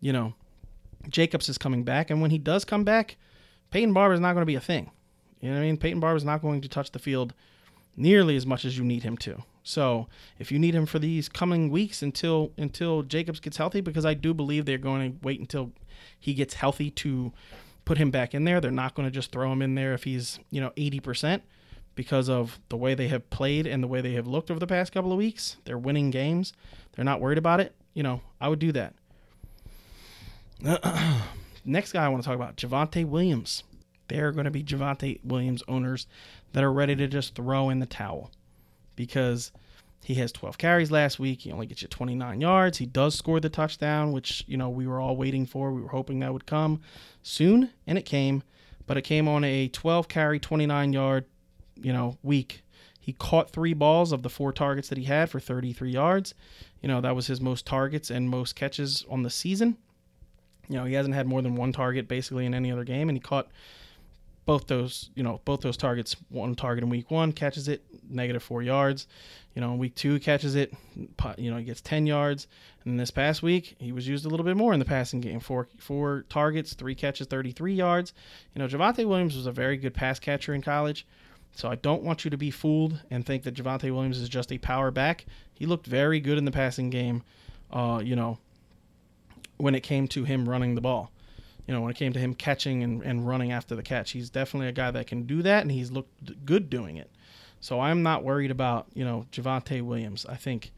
[0.00, 0.34] you know,
[1.08, 3.16] Jacobs is coming back, and when he does come back,
[3.70, 4.90] Peyton Barber is not going to be a thing.
[5.40, 5.76] You know what I mean?
[5.76, 7.34] Peyton Barber is not going to touch the field
[7.96, 9.42] nearly as much as you need him to.
[9.62, 14.06] So if you need him for these coming weeks until until Jacobs gets healthy, because
[14.06, 15.72] I do believe they're going to wait until
[16.18, 17.32] he gets healthy to
[17.84, 18.60] put him back in there.
[18.60, 21.40] They're not going to just throw him in there if he's, you know, 80%
[21.94, 24.66] because of the way they have played and the way they have looked over the
[24.66, 25.56] past couple of weeks.
[25.64, 26.52] They're winning games.
[26.92, 27.74] They're not worried about it.
[27.94, 28.94] You know, I would do that.
[31.64, 33.62] Next guy I want to talk about, Javonte Williams.
[34.08, 36.06] There are going to be Javonte Williams owners
[36.52, 38.30] that are ready to just throw in the towel
[38.96, 39.52] because–
[40.08, 41.42] he has 12 carries last week.
[41.42, 42.78] He only gets you 29 yards.
[42.78, 45.72] He does score the touchdown, which, you know, we were all waiting for.
[45.72, 46.80] We were hoping that would come
[47.22, 48.42] soon, and it came,
[48.86, 51.24] but it came on a 12 carry, 29 yard,
[51.76, 52.62] you know, week.
[52.98, 56.34] He caught three balls of the four targets that he had for 33 yards.
[56.80, 59.76] You know, that was his most targets and most catches on the season.
[60.68, 63.16] You know, he hasn't had more than one target basically in any other game, and
[63.16, 63.48] he caught
[64.48, 66.16] both those, you know, both those targets.
[66.30, 69.06] One target in week one catches it, negative four yards.
[69.54, 70.72] You know, in week two catches it,
[71.36, 72.46] you know, he gets ten yards.
[72.86, 75.38] And this past week, he was used a little bit more in the passing game.
[75.38, 78.14] Four four targets, three catches, thirty three yards.
[78.54, 81.06] You know, Javonte Williams was a very good pass catcher in college.
[81.54, 84.50] So I don't want you to be fooled and think that Javonte Williams is just
[84.50, 85.26] a power back.
[85.52, 87.22] He looked very good in the passing game,
[87.70, 88.38] uh, you know,
[89.58, 91.12] when it came to him running the ball.
[91.68, 94.10] You know, when it came to him catching and, and running after the catch.
[94.10, 97.10] He's definitely a guy that can do that, and he's looked good doing it.
[97.60, 100.26] So I'm not worried about, you know, Javonte Williams.
[100.26, 100.72] I think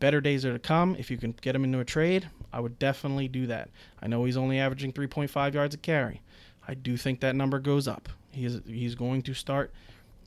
[0.00, 0.96] better days are to come.
[0.98, 3.70] If you can get him into a trade, I would definitely do that.
[4.02, 6.22] I know he's only averaging 3.5 yards a carry.
[6.66, 8.08] I do think that number goes up.
[8.32, 9.72] He's he's going to start,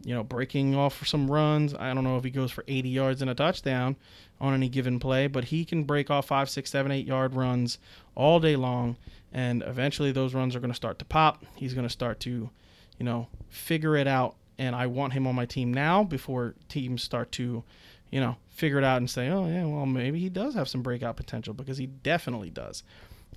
[0.03, 1.73] you know, breaking off some runs.
[1.73, 3.97] I don't know if he goes for 80 yards and a touchdown
[4.39, 7.77] on any given play, but he can break off five, six, seven, eight yard runs
[8.15, 8.95] all day long,
[9.31, 11.45] and eventually those runs are going to start to pop.
[11.55, 12.49] He's going to start to,
[12.97, 14.35] you know, figure it out.
[14.57, 17.63] And I want him on my team now before teams start to,
[18.09, 20.81] you know, figure it out and say, oh yeah, well maybe he does have some
[20.81, 22.83] breakout potential because he definitely does.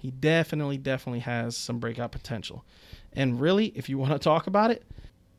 [0.01, 2.65] He definitely, definitely has some breakout potential.
[3.13, 4.85] And really, if you want to talk about it,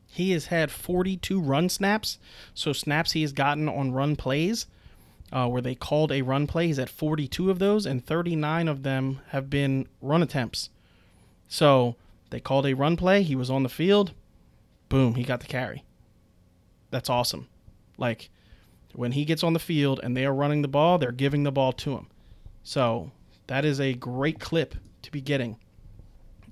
[0.06, 2.18] he has had 42 run snaps.
[2.54, 4.66] So snaps he has gotten on run plays
[5.32, 6.66] uh, where they called a run play.
[6.66, 10.70] He's at 42 of those, and 39 of them have been run attempts.
[11.48, 11.96] So
[12.30, 13.22] they called a run play.
[13.22, 14.12] He was on the field.
[14.88, 15.84] Boom, he got the carry.
[16.90, 17.48] That's awesome.
[17.98, 18.30] Like
[18.92, 21.52] when he gets on the field and they are running the ball, they're giving the
[21.52, 22.06] ball to him.
[22.62, 23.10] So
[23.46, 25.56] that is a great clip to be getting,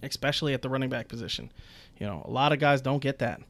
[0.02, 1.52] especially at the running back position.
[1.98, 3.40] You know, a lot of guys don't get that.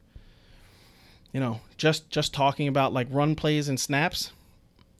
[1.31, 4.31] You know, just just talking about like run plays and snaps,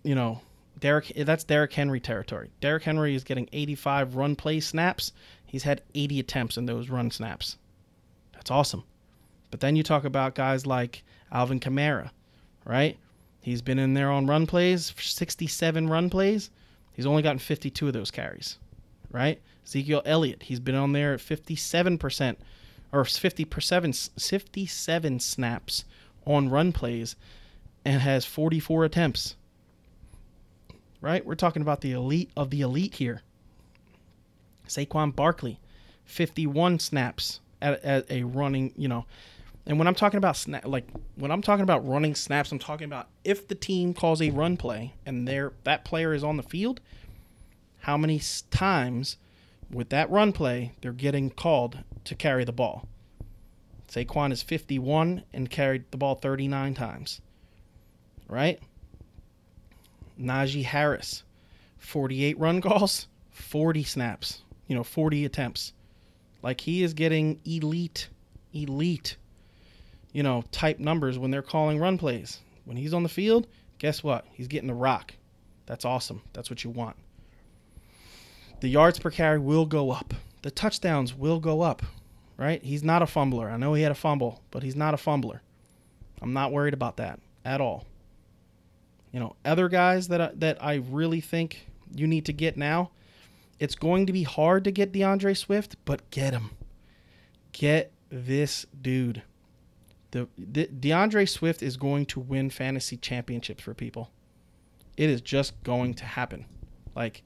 [0.03, 0.41] you know,
[0.79, 2.51] Derek that's Derrick Henry territory.
[2.59, 5.11] Derrick Henry is getting 85 run play snaps.
[5.45, 7.57] He's had 80 attempts in those run snaps.
[8.33, 8.83] That's awesome.
[9.51, 12.09] But then you talk about guys like Alvin Kamara,
[12.65, 12.97] right?
[13.41, 16.49] He's been in there on run plays, 67 run plays.
[16.93, 18.57] He's only gotten 52 of those carries,
[19.11, 19.41] right?
[19.65, 22.35] Ezekiel Elliott, he's been on there at 57%
[22.91, 25.85] or 57, 57 snaps
[26.25, 27.15] on run plays
[27.85, 29.35] and has 44 attempts.
[31.03, 31.25] Right?
[31.25, 33.23] We're talking about the elite of the elite here.
[34.69, 35.59] Saquon Barkley,
[36.05, 39.05] 51 snaps at, at a running, you know,
[39.65, 42.85] and when I'm talking about snap, like when I'm talking about running snaps, I'm talking
[42.85, 46.43] about if the team calls a run play and there that player is on the
[46.43, 46.79] field,
[47.79, 49.17] how many times
[49.69, 52.87] with that run play they're getting called to carry the ball.
[53.89, 57.19] Saquon is 51 and carried the ball 39 times.
[58.29, 58.59] Right?
[60.19, 61.23] Najee Harris,
[61.79, 65.73] 48 run calls, 40 snaps, you know, 40 attempts.
[66.41, 68.09] Like he is getting elite,
[68.53, 69.17] elite
[70.13, 72.39] you know, type numbers when they're calling run plays.
[72.65, 73.47] When he's on the field,
[73.79, 74.25] guess what?
[74.31, 75.13] He's getting the rock.
[75.65, 76.21] That's awesome.
[76.31, 76.95] That's what you want.
[78.61, 80.13] The yards per carry will go up.
[80.43, 81.81] The touchdowns will go up,
[82.37, 82.63] right?
[82.63, 83.49] He's not a fumbler.
[83.49, 85.41] I know he had a fumble, but he's not a fumbler.
[86.21, 87.85] I'm not worried about that at all.
[89.13, 92.91] You know, other guys that I, that I really think you need to get now,
[93.59, 96.49] it's going to be hard to get D'Andre Swift, but get him.
[97.53, 99.21] Get this dude
[100.13, 104.11] the, the D'Andre Swift is going to win fantasy championships for people.
[104.95, 106.45] It is just going to happen.
[106.95, 107.23] Like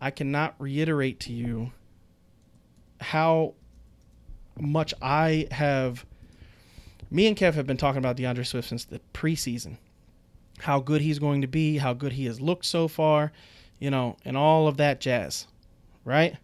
[0.00, 1.72] I cannot reiterate to you
[3.00, 3.52] how
[4.58, 6.06] much I have
[7.10, 9.76] me and Kev have been talking about D'Andre Swift since the preseason.
[10.58, 13.32] How good he's going to be, how good he has looked so far,
[13.78, 15.46] you know, and all of that jazz.
[16.04, 16.36] Right?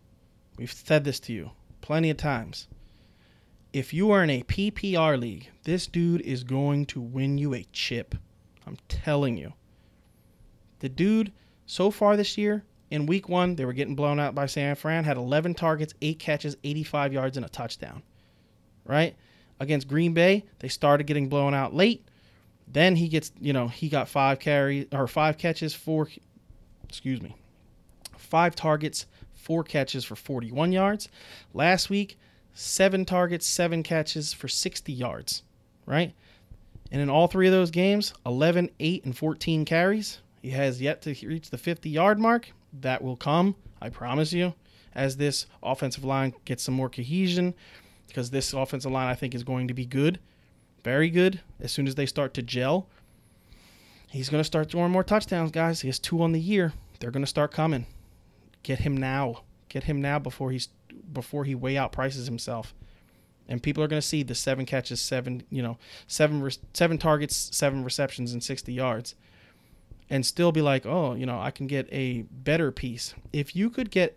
[0.57, 2.69] We've said this to you plenty of times
[3.73, 7.67] if you are in a PPR league, this dude is going to win you a
[7.73, 8.15] chip.
[8.67, 9.55] I'm telling you.
[10.81, 11.33] The dude,
[11.67, 15.05] so far this year, in week one, they were getting blown out by San Fran,
[15.05, 18.03] had 11 targets, 8 catches, 85 yards, and a touchdown.
[18.85, 19.17] Right?
[19.59, 22.07] Against Green Bay, they started getting blown out late.
[22.73, 26.09] Then he gets, you know, he got five carries or five catches, four,
[26.89, 27.37] excuse me,
[28.17, 31.09] five targets, four catches for 41 yards.
[31.53, 32.19] Last week,
[32.55, 35.43] seven targets, seven catches for 60 yards,
[35.87, 36.15] right?
[36.91, 40.21] And in all three of those games, 11, 8, and 14 carries.
[40.41, 42.53] He has yet to reach the 50 yard mark.
[42.81, 44.55] That will come, I promise you,
[44.95, 47.55] as this offensive line gets some more cohesion.
[48.09, 50.19] Because this offensive line, I think, is going to be good,
[50.83, 52.89] very good, as soon as they start to gel.
[54.09, 55.81] He's going to start throwing more touchdowns, guys.
[55.81, 56.73] He has two on the year.
[57.01, 57.87] They're going to start coming.
[58.63, 59.43] Get him now.
[59.69, 60.69] Get him now before he's
[61.13, 62.75] before he way out prices himself.
[63.49, 67.51] And people are going to see the seven catches, seven, you know, seven seven targets,
[67.53, 69.15] seven receptions, and 60 yards,
[70.09, 73.15] and still be like, oh, you know, I can get a better piece.
[73.33, 74.17] If you could get,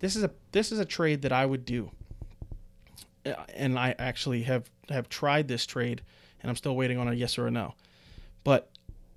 [0.00, 1.90] this is a this is a trade that I would do,
[3.54, 6.02] and I actually have have tried this trade
[6.40, 7.74] and I'm still waiting on a yes or a no.
[8.42, 8.70] But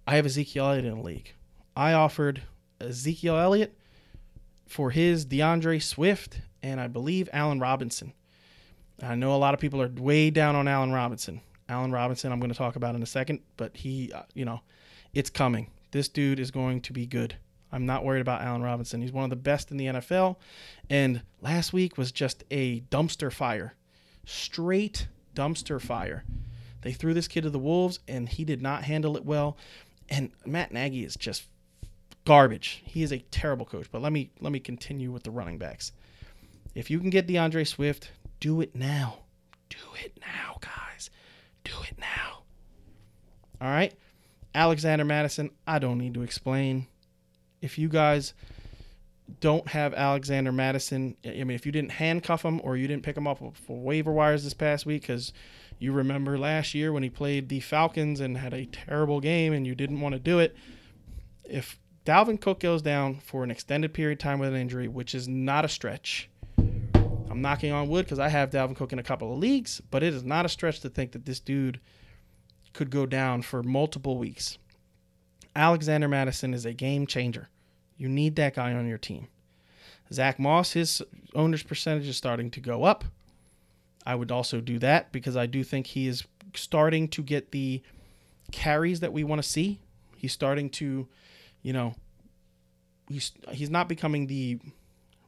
[0.08, 1.34] I have Ezekiel Elliott in the league.
[1.76, 2.44] I offered
[2.80, 3.78] Ezekiel Elliott
[4.68, 8.14] for his D'Andre Swift and I believe Allen Robinson.
[9.02, 11.42] I know a lot of people are way down on Allen Robinson.
[11.70, 14.62] Allen Robinson, I'm going to talk about in a second, but he, uh, you know,
[15.14, 15.70] it's coming.
[15.92, 17.36] This dude is going to be good.
[17.72, 19.02] I'm not worried about Allen Robinson.
[19.02, 20.38] He's one of the best in the NFL.
[20.90, 23.74] And last week was just a dumpster fire.
[24.30, 26.26] Straight dumpster fire.
[26.82, 29.58] They threw this kid to the Wolves and he did not handle it well.
[30.10, 31.46] And Matt Nagy is just
[32.26, 32.84] garbage.
[32.86, 33.88] He is a terrible coach.
[33.90, 35.94] But let me let me continue with the running backs.
[36.76, 38.12] If you can get D'Andre Swift,
[38.42, 39.20] do it now.
[39.70, 41.10] Do it now, guys.
[41.64, 42.44] Do it now.
[43.62, 43.94] All right.
[44.54, 46.88] Alexander Mattison, I don't need to explain.
[47.62, 48.34] If you guys
[49.40, 51.16] don't have Alexander Mattison.
[51.26, 54.12] I mean, if you didn't handcuff him or you didn't pick him up for waiver
[54.12, 55.34] wires this past week, because
[55.80, 59.68] you remember last year when he played the Falcons and had a terrible game and
[59.68, 60.56] you didn't want to do it.
[61.44, 65.14] If Dalvin Cook goes down for an extended period of time with an injury, which
[65.14, 69.04] is not a stretch, I'm knocking on wood because I have Dalvin Cook in a
[69.04, 71.80] couple of leagues, but it is not a stretch to think that this dude
[72.74, 74.58] could go down for multiple weeks.
[75.56, 77.50] Alexander Mattison is a game changer.
[77.98, 79.28] You need that guy on your team.
[80.14, 81.02] Zach Moss, his
[81.36, 83.04] owner's percentage is starting to go up.
[84.06, 87.82] I would also do that because I do think he is starting to get the
[88.52, 89.80] carries that we want to see.
[90.16, 91.08] He's starting to,
[91.62, 91.94] you know,
[93.10, 94.60] he's he's not becoming the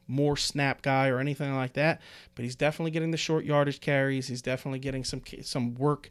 [0.08, 2.00] more snap guy or anything like that,
[2.34, 4.28] but he's definitely getting the short yardage carries.
[4.28, 6.10] He's definitely getting some some work.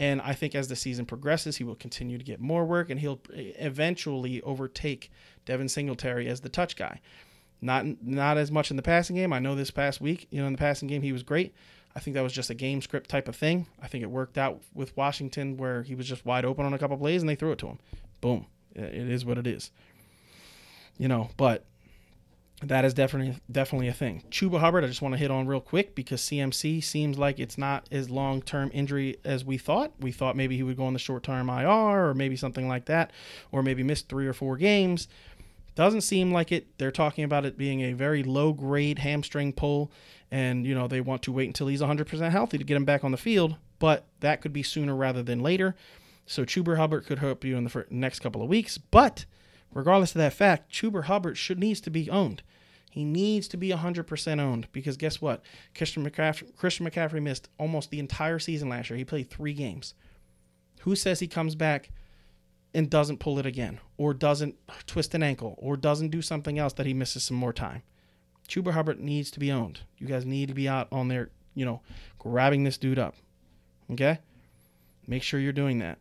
[0.00, 2.98] And I think as the season progresses, he will continue to get more work and
[2.98, 5.12] he'll eventually overtake
[5.44, 7.02] Devin Singletary as the touch guy.
[7.60, 9.30] Not not as much in the passing game.
[9.34, 11.54] I know this past week, you know, in the passing game he was great.
[11.94, 13.66] I think that was just a game script type of thing.
[13.82, 16.78] I think it worked out with Washington where he was just wide open on a
[16.78, 17.78] couple plays and they threw it to him.
[18.22, 18.46] Boom.
[18.74, 19.70] It is what it is.
[20.96, 21.66] You know, but
[22.62, 24.22] that is definitely definitely a thing.
[24.30, 27.56] Chuba Hubbard, I just want to hit on real quick because CMC seems like it's
[27.56, 29.92] not as long term injury as we thought.
[29.98, 32.84] We thought maybe he would go on the short term IR or maybe something like
[32.86, 33.12] that,
[33.50, 35.08] or maybe miss three or four games.
[35.74, 36.66] Doesn't seem like it.
[36.78, 39.90] They're talking about it being a very low grade hamstring pull,
[40.30, 43.04] and you know they want to wait until he's 100% healthy to get him back
[43.04, 43.56] on the field.
[43.78, 45.74] But that could be sooner rather than later.
[46.26, 48.76] So Chuba Hubbard could help you in the next couple of weeks.
[48.76, 49.24] But
[49.72, 52.42] regardless of that fact, Chuba Hubbard should needs to be owned.
[52.90, 55.42] He needs to be 100% owned because guess what?
[55.76, 58.96] Christian McCaffrey, Christian McCaffrey missed almost the entire season last year.
[58.96, 59.94] He played three games.
[60.80, 61.92] Who says he comes back
[62.74, 64.56] and doesn't pull it again or doesn't
[64.86, 67.82] twist an ankle or doesn't do something else that he misses some more time?
[68.48, 69.80] Chuba Hubbard needs to be owned.
[69.98, 71.82] You guys need to be out on there, you know,
[72.18, 73.14] grabbing this dude up.
[73.92, 74.18] Okay?
[75.06, 75.98] Make sure you're doing that.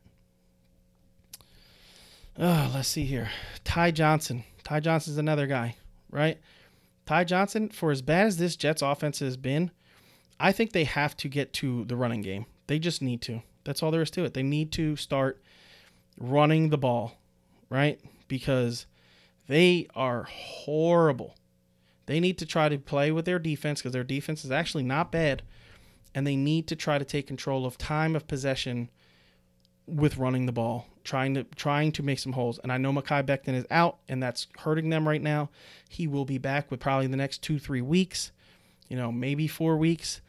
[2.41, 3.29] Oh, let's see here.
[3.65, 4.45] Ty Johnson.
[4.63, 5.75] Ty Johnson's another guy,
[6.09, 6.39] right?
[7.05, 9.71] Ty Johnson, for as bad as this Jets offense has been,
[10.39, 12.45] I think they have to get to the running game.
[12.67, 13.41] They just need to.
[13.65, 14.33] That's all there is to it.
[14.33, 15.41] They need to start
[16.17, 17.17] running the ball,
[17.69, 17.99] right?
[18.29, 18.85] Because
[19.47, 21.35] they are horrible.
[22.05, 25.11] They need to try to play with their defense because their defense is actually not
[25.11, 25.43] bad.
[26.15, 28.89] And they need to try to take control of time of possession
[29.85, 32.59] with running the ball, trying to trying to make some holes.
[32.61, 35.49] And I know Mekhi Becton is out, and that's hurting them right now.
[35.89, 38.31] He will be back with probably the next two three weeks,
[38.87, 40.21] you know, maybe four weeks.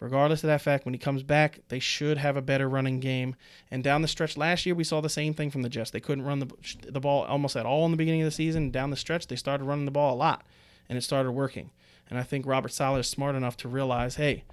[0.00, 3.34] Regardless of that fact, when he comes back, they should have a better running game.
[3.70, 5.90] And down the stretch last year, we saw the same thing from the Jets.
[5.90, 6.50] They couldn't run the
[6.88, 8.72] the ball almost at all in the beginning of the season.
[8.72, 10.44] Down the stretch, they started running the ball a lot,
[10.88, 11.70] and it started working.
[12.10, 14.44] And I think Robert Saleh is smart enough to realize, hey,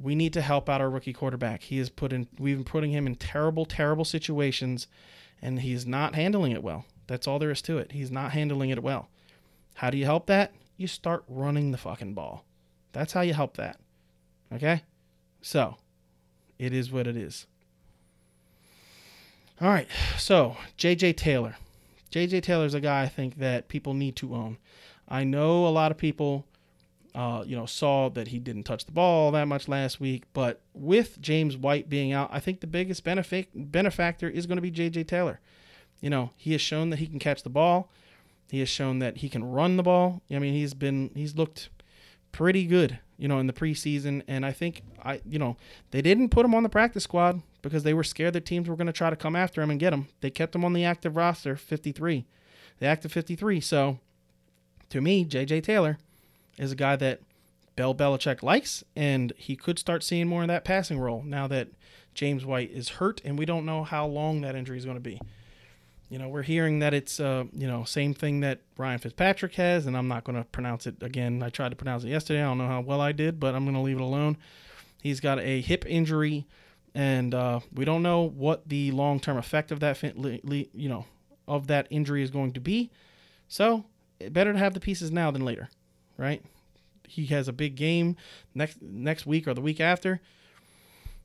[0.00, 1.62] we need to help out our rookie quarterback.
[1.62, 4.86] He is put in we've been putting him in terrible, terrible situations
[5.42, 6.84] and he's not handling it well.
[7.06, 7.92] That's all there is to it.
[7.92, 9.08] He's not handling it well.
[9.74, 10.52] How do you help that?
[10.76, 12.44] You start running the fucking ball.
[12.92, 13.78] That's how you help that.
[14.52, 14.82] Okay?
[15.42, 15.76] So,
[16.58, 17.46] it is what it is.
[19.60, 19.88] All right.
[20.18, 21.56] So, JJ Taylor.
[22.10, 24.58] JJ Taylor's a guy I think that people need to own.
[25.08, 26.44] I know a lot of people
[27.14, 30.24] uh, you know, saw that he didn't touch the ball that much last week.
[30.32, 34.62] But with James White being out, I think the biggest benefit benefactor is going to
[34.62, 35.04] be J.J.
[35.04, 35.40] Taylor.
[36.00, 37.90] You know, he has shown that he can catch the ball.
[38.50, 40.22] He has shown that he can run the ball.
[40.30, 41.68] I mean, he's been he's looked
[42.32, 44.22] pretty good, you know, in the preseason.
[44.26, 45.56] And I think I, you know,
[45.90, 48.76] they didn't put him on the practice squad because they were scared that teams were
[48.76, 50.08] going to try to come after him and get him.
[50.20, 52.24] They kept him on the active roster, 53,
[52.78, 53.60] the active 53.
[53.60, 53.98] So,
[54.88, 55.60] to me, J.J.
[55.60, 55.98] Taylor
[56.60, 57.20] is a guy that
[57.74, 61.68] Bell Belichick likes, and he could start seeing more of that passing role now that
[62.14, 65.00] James White is hurt, and we don't know how long that injury is going to
[65.00, 65.20] be.
[66.10, 69.86] You know, we're hearing that it's uh, you know, same thing that Ryan Fitzpatrick has,
[69.86, 71.42] and I'm not going to pronounce it again.
[71.42, 72.40] I tried to pronounce it yesterday.
[72.40, 74.36] I don't know how well I did, but I'm going to leave it alone.
[75.00, 76.46] He's got a hip injury,
[76.94, 80.02] and uh, we don't know what the long-term effect of that,
[80.74, 81.06] you know,
[81.48, 82.90] of that injury is going to be.
[83.48, 83.84] So,
[84.30, 85.70] better to have the pieces now than later,
[86.20, 86.42] right?
[87.08, 88.16] He has a big game
[88.54, 90.20] next next week or the week after,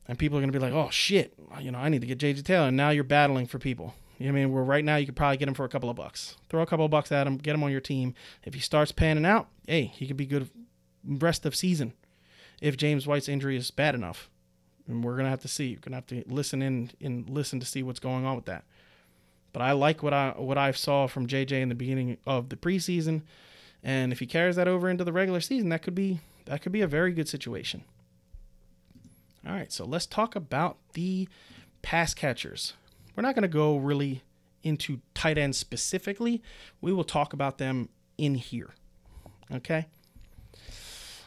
[0.08, 2.18] and people are going to be like, "Oh shit, you know, I need to get
[2.18, 3.94] JJ Taylor." And now you're battling for people.
[4.18, 5.90] You know I mean, where right now you could probably get him for a couple
[5.90, 6.36] of bucks.
[6.48, 8.14] Throw a couple of bucks at him, get him on your team.
[8.42, 10.48] If he starts panning out, hey, he could be good
[11.04, 11.92] rest of season.
[12.60, 14.30] If James White's injury is bad enough,
[14.88, 15.68] and we're gonna have to see.
[15.68, 18.64] You're gonna have to listen in and listen to see what's going on with that.
[19.52, 22.56] But I like what I what I saw from JJ in the beginning of the
[22.56, 23.22] preseason,
[23.86, 26.72] and if he carries that over into the regular season, that could be that could
[26.72, 27.84] be a very good situation.
[29.46, 31.28] All right, so let's talk about the
[31.82, 32.74] pass catchers.
[33.14, 34.22] We're not going to go really
[34.64, 36.42] into tight ends specifically.
[36.80, 38.74] We will talk about them in here.
[39.54, 39.86] Okay?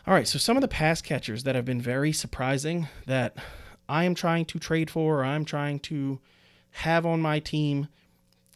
[0.05, 3.37] All right, so some of the pass catchers that have been very surprising that
[3.87, 6.19] I am trying to trade for or I'm trying to
[6.71, 7.87] have on my team.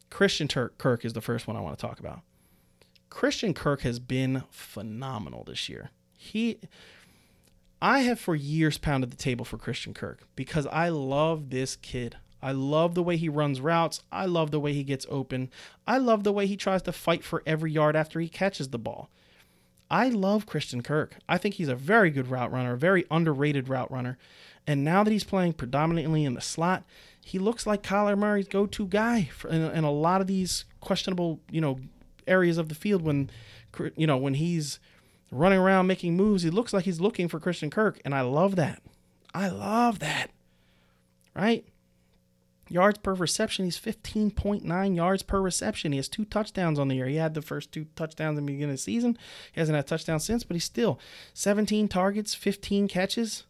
[0.09, 2.19] Christian Turk, Kirk is the first one I want to talk about.
[3.14, 5.91] Christian Kirk has been phenomenal this year.
[6.18, 6.57] He
[7.80, 12.18] I have for years pounded the table for Christian Kirk because I love this kid.
[12.41, 14.01] I love the way he runs routes.
[14.11, 15.51] I love the way he gets open.
[15.86, 18.80] I love the way he tries to fight for every yard after he catches the
[18.80, 19.11] ball.
[19.91, 21.18] I love Christian Kirk.
[21.30, 24.18] I think he's a very good route runner, a very underrated route runner.
[24.66, 26.84] And now that he's playing predominantly in the slot,
[27.22, 31.39] he looks like Kyler Murray's go-to guy for, in, in a lot of these questionable,
[31.51, 31.80] you know,
[32.28, 33.30] areas of the field when,
[33.95, 34.80] you know, when he's
[35.32, 38.55] running around making moves, he looks like he's looking for Christian Kirk, and I love
[38.55, 38.82] that.
[39.34, 40.30] I love that.
[41.36, 41.65] Right?
[42.69, 45.91] Yards per reception, he's 15.9 yards per reception.
[45.91, 47.07] He has two touchdowns on the year.
[47.07, 49.17] He had the first two touchdowns in the beginning of the season.
[49.51, 50.99] He hasn't had touchdowns since, but he's still
[51.34, 53.43] 17 targets, 15 catches.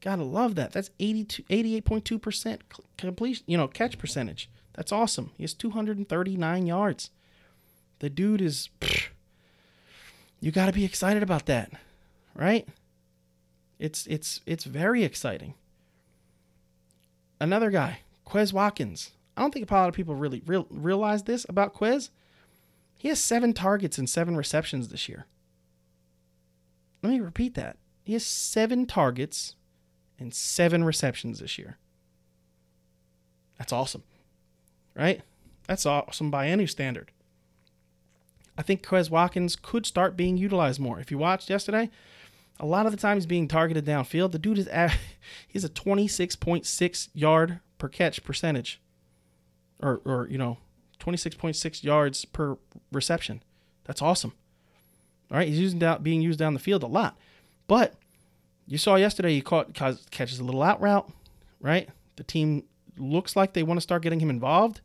[0.00, 0.72] Gotta love that.
[0.72, 2.58] That's 82, 88.2%
[2.96, 4.48] completion, you know, catch percentage.
[4.74, 5.32] That's awesome.
[5.36, 7.10] He has 239 yards.
[8.00, 9.08] The dude is, pfft,
[10.40, 11.70] you gotta be excited about that,
[12.34, 12.66] right?
[13.78, 15.54] It's it's it's very exciting.
[17.40, 19.12] Another guy, Quez Watkins.
[19.36, 22.10] I don't think a lot of people really real, realize this about Quez.
[22.96, 25.26] He has seven targets and seven receptions this year.
[27.02, 27.78] Let me repeat that.
[28.02, 29.54] He has seven targets
[30.18, 31.78] and seven receptions this year.
[33.58, 34.02] That's awesome,
[34.94, 35.22] right?
[35.66, 37.10] That's awesome by any standard.
[38.60, 41.00] I think Quez Watkins could start being utilized more.
[41.00, 41.88] If you watched yesterday,
[42.60, 44.32] a lot of the time he's being targeted downfield.
[44.32, 44.98] The dude is at,
[45.48, 48.78] he's a 26.6 yard per catch percentage,
[49.78, 50.58] or or you know,
[50.98, 52.58] 26.6 yards per
[52.92, 53.42] reception.
[53.84, 54.34] That's awesome.
[55.30, 57.16] All right, he's using down, being used down the field a lot,
[57.66, 57.94] but
[58.66, 61.10] you saw yesterday he caught catches a little out route,
[61.60, 61.88] right?
[62.16, 62.64] The team
[62.98, 64.82] looks like they want to start getting him involved.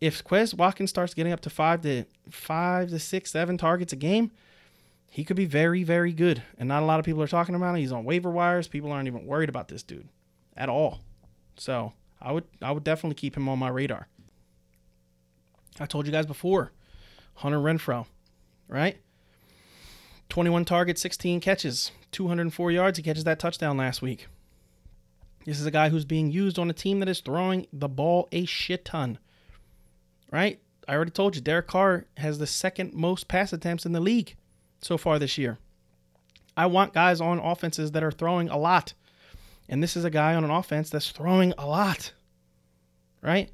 [0.00, 3.96] If Quez Watkins starts getting up to five to five to six, seven targets a
[3.96, 4.30] game,
[5.10, 6.42] he could be very, very good.
[6.58, 7.80] And not a lot of people are talking about it.
[7.80, 8.68] He's on waiver wires.
[8.68, 10.08] People aren't even worried about this dude
[10.56, 11.00] at all.
[11.56, 14.08] So I would I would definitely keep him on my radar.
[15.78, 16.72] I told you guys before,
[17.34, 18.06] Hunter Renfrow,
[18.68, 18.98] right?
[20.28, 22.98] 21 targets, 16 catches, 204 yards.
[22.98, 24.28] He catches that touchdown last week.
[25.44, 28.28] This is a guy who's being used on a team that is throwing the ball
[28.30, 29.18] a shit ton.
[30.30, 30.60] Right?
[30.86, 34.36] I already told you, Derek Carr has the second most pass attempts in the league
[34.80, 35.58] so far this year.
[36.56, 38.94] I want guys on offenses that are throwing a lot.
[39.68, 42.12] And this is a guy on an offense that's throwing a lot.
[43.22, 43.50] Right?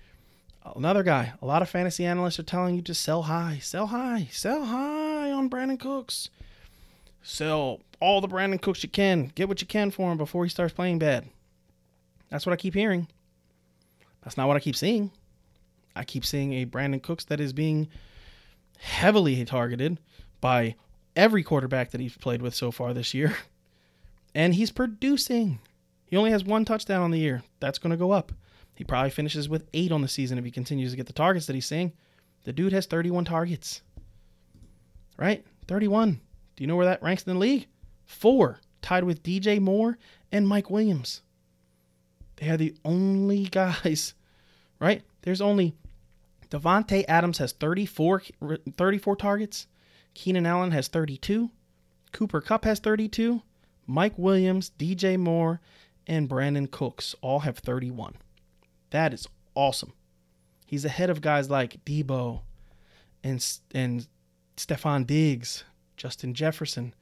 [0.75, 4.29] Another guy, a lot of fantasy analysts are telling you to sell high, sell high,
[4.33, 6.31] sell high on Brandin Cooks.
[7.23, 9.31] Sell all the Brandin Cooks you can.
[9.35, 11.27] Get what you can for him before he starts playing bad.
[12.31, 13.09] That's what I keep hearing.
[14.25, 15.13] That's not what I keep seeing.
[15.97, 17.89] I keep seeing a Brandin Cooks that is being
[18.79, 19.99] heavily targeted
[20.41, 20.77] by
[21.15, 23.37] every quarterback that he's played with so far this year.
[24.35, 25.61] And he's producing.
[26.05, 27.43] He only has one touchdown on the year.
[27.59, 28.33] That's going to go up.
[28.75, 31.47] He probably finishes with eight on the season if he continues to get the targets
[31.47, 31.95] that he's seeing.
[32.45, 33.81] The dude has 31 targets.
[35.17, 35.43] Right?
[35.69, 36.21] 31.
[36.55, 37.67] Do you know where that ranks in the league?
[38.05, 39.97] Four, tied with DJ Moore
[40.31, 41.23] and Mike Williams.
[42.37, 44.13] They are the only guys,
[44.79, 45.03] right?
[45.23, 45.75] There's only
[46.51, 48.23] Davante Adams has 34,
[48.77, 49.67] 34 targets.
[50.15, 51.51] Keenan Allen has 32.
[52.13, 53.43] Cooper Kupp has 32.
[53.87, 55.61] Mike Williams, DJ Moore,
[56.07, 58.15] and Brandin Cooks all have 31.
[58.91, 59.93] That is awesome.
[60.67, 62.43] He's ahead of guys like Deebo
[63.23, 63.45] and
[63.75, 64.07] and
[64.57, 65.65] Stefon Diggs,
[65.97, 66.95] Justin Jefferson,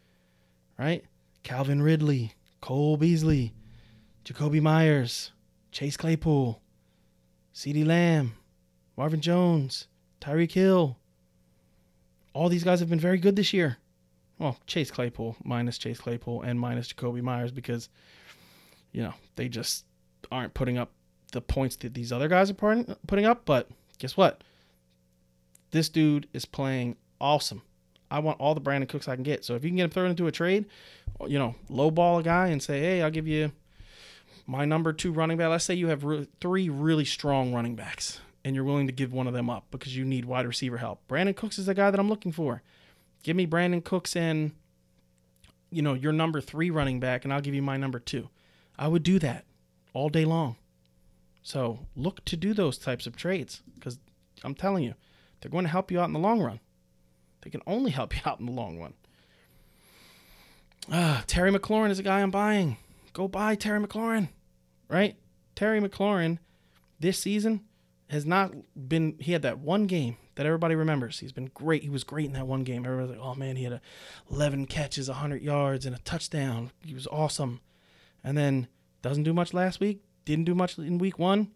[0.78, 1.04] right?
[1.42, 3.54] Calvin Ridley, Cole Beasley,
[4.24, 5.32] Jakobi Meyers,
[5.70, 6.60] Chase Claypool,
[7.54, 8.34] CeeDee Lamb,
[8.96, 9.88] Marvin Jones,
[10.20, 10.96] Tyreek Hill.
[12.32, 13.78] All these guys have been very good this year.
[14.38, 17.88] Well, Chase Claypool, minus Chase Claypool, and minus Jakobi Meyers because,
[18.92, 19.84] you know, they just
[20.32, 20.90] aren't putting up
[21.32, 23.44] the points that these other guys are putting up.
[23.44, 23.68] But
[23.98, 24.42] guess what?
[25.70, 27.62] This dude is playing awesome.
[28.10, 29.44] I want all the Brandin Cooks I can get.
[29.44, 30.66] So if you can get him thrown into a trade,
[31.26, 33.52] you know, lowball a guy and say, hey, I'll give you
[34.46, 35.48] my number two running back.
[35.48, 39.12] Let's say you have re- three really strong running backs and you're willing to give
[39.12, 41.06] one of them up because you need wide receiver help.
[41.08, 42.62] Brandin Cooks is the guy that I'm looking for.
[43.22, 44.52] Give me Brandin Cooks and,
[45.70, 48.28] you know, your number three running back, and I'll give you my number two.
[48.78, 49.46] I would do that
[49.94, 50.56] all day long.
[51.42, 53.98] So look to do those types of trades because
[54.42, 54.94] I'm telling you,
[55.40, 56.60] they're going to help you out in the long run.
[57.42, 58.94] They can only help you out in the long run.
[60.92, 62.76] Ah, Terry McLaurin is a guy I'm buying.
[63.14, 64.28] Go buy Terry McLaurin,
[64.88, 65.16] right?
[65.54, 66.38] Terry McLaurin
[67.00, 67.62] this season
[68.10, 68.52] has not
[68.88, 69.16] been.
[69.18, 71.20] He had that one game that everybody remembers.
[71.20, 71.82] He's been great.
[71.82, 72.84] He was great in that one game.
[72.84, 73.80] Everybody's like, oh man, he had a
[74.30, 76.70] 11 catches, 100 yards, and a touchdown.
[76.84, 77.60] He was awesome.
[78.22, 78.68] And then
[79.02, 80.02] doesn't do much last week.
[80.24, 81.50] Didn't do much in week one.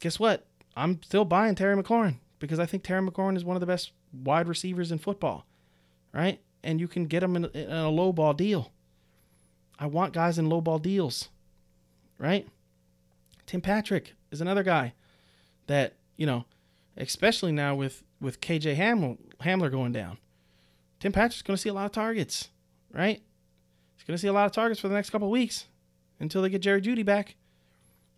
[0.00, 0.46] Guess what?
[0.76, 3.92] I'm still buying Terry McLaurin because I think Terry McLaurin is one of the best
[4.12, 5.46] wide receivers in football,
[6.12, 6.40] right?
[6.62, 8.72] And you can get him in a, in a low ball deal.
[9.78, 11.30] I want guys in low ball deals,
[12.18, 12.46] right?
[13.46, 14.92] Tim Patrick is another guy
[15.70, 16.44] that, you know,
[16.96, 20.18] especially now with with KJ Ham, Hamler going down.
[20.98, 22.50] Tim Patrick's going to see a lot of targets,
[22.92, 23.22] right?
[23.96, 25.66] He's going to see a lot of targets for the next couple weeks
[26.18, 27.36] until they get Jerry Jeudy back.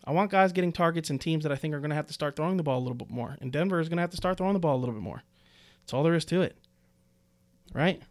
[0.03, 2.13] I want guys getting targets and teams that I think are going to have to
[2.13, 3.37] start throwing the ball a little bit more.
[3.39, 5.23] And Denver is going to have to start throwing the ball a little bit more.
[5.81, 6.57] That's all there is to it,
[7.73, 8.01] right?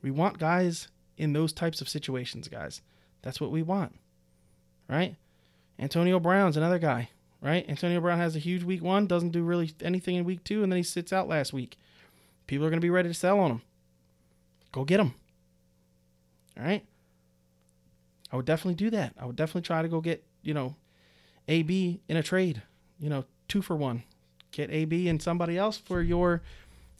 [0.00, 0.88] We want guys
[1.18, 2.80] in those types of situations, guys.
[3.20, 3.98] That's what we want,
[4.88, 5.16] right?
[5.78, 7.10] Antonio Brown's another guy
[7.42, 7.68] right?
[7.68, 10.70] Antonio Brown has a huge week one, doesn't do really anything in week two, and
[10.70, 11.76] then he sits out last week.
[12.46, 13.62] People are going to be ready to sell on him.
[14.70, 15.14] Go get him.
[16.56, 16.84] All right?
[18.30, 19.12] I would definitely do that.
[19.18, 20.76] I would definitely try to go get, you know,
[21.48, 22.62] AB in a trade,
[22.98, 24.04] you know, two for one.
[24.52, 26.42] Get AB and somebody else for your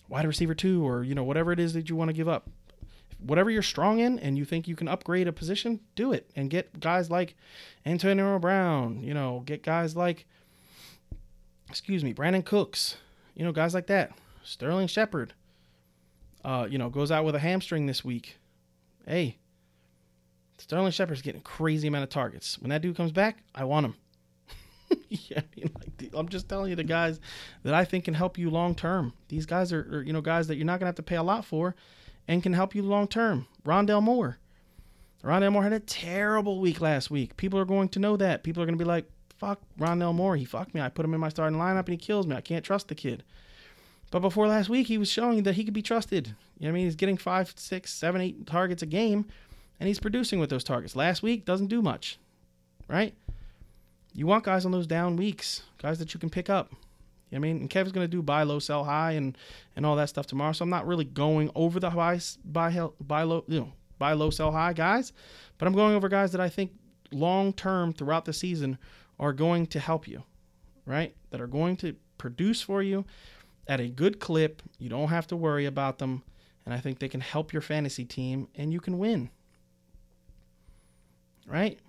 [0.08, 2.48] wide receiver two or, you know, whatever it is that you want to give up.
[3.24, 6.50] Whatever you're strong in and you think you can upgrade a position, do it and
[6.50, 7.36] get guys like
[7.86, 10.26] Antonio Brown, you know, get guys like
[11.68, 12.96] excuse me, Brandin Cooks,
[13.34, 14.12] you know, guys like that.
[14.44, 15.32] Sterling Shepard,
[16.44, 18.38] uh, you know, goes out with a hamstring this week.
[19.06, 19.38] Hey,
[20.58, 22.58] Sterling Shepard's getting crazy amount of targets.
[22.58, 23.94] When that dude comes back, I want him.
[25.08, 27.20] yeah, I mean, like, I'm just telling you the guys
[27.62, 29.14] that I think can help you long term.
[29.28, 31.22] These guys are, are, you know, guys that you're not gonna have to pay a
[31.22, 31.74] lot for,
[32.28, 33.46] and can help you long term.
[33.64, 34.38] Rondale Moore.
[35.24, 37.36] Rondale Moore had a terrible week last week.
[37.36, 38.42] People are going to know that.
[38.42, 39.06] People are going to be like,
[39.38, 40.36] fuck Rondale Moore.
[40.36, 40.80] He fucked me.
[40.80, 42.36] I put him in my starting lineup and he kills me.
[42.36, 43.22] I can't trust the kid.
[44.10, 46.34] But before last week, he was showing that he could be trusted.
[46.58, 46.84] You know I mean?
[46.84, 49.24] He's getting five, six, seven, eight targets a game,
[49.80, 50.94] and he's producing with those targets.
[50.94, 52.18] Last week doesn't do much,
[52.88, 53.14] right?
[54.12, 56.72] You want guys on those down weeks, guys that you can pick up.
[57.36, 57.56] I mean?
[57.58, 59.36] And Kevin's going to do buy low, sell high, and
[59.76, 60.52] and all that stuff tomorrow.
[60.52, 64.30] So I'm not really going over the buy, buy, buy low, you know, buy low,
[64.30, 65.12] sell high guys,
[65.58, 66.72] but I'm going over guys that I think
[67.10, 68.78] long term throughout the season
[69.18, 70.22] are going to help you,
[70.86, 71.14] right?
[71.30, 73.04] That are going to produce for you
[73.66, 74.62] at a good clip.
[74.78, 76.22] You don't have to worry about them.
[76.64, 79.30] And I think they can help your fantasy team and you can win.
[81.46, 81.80] Right?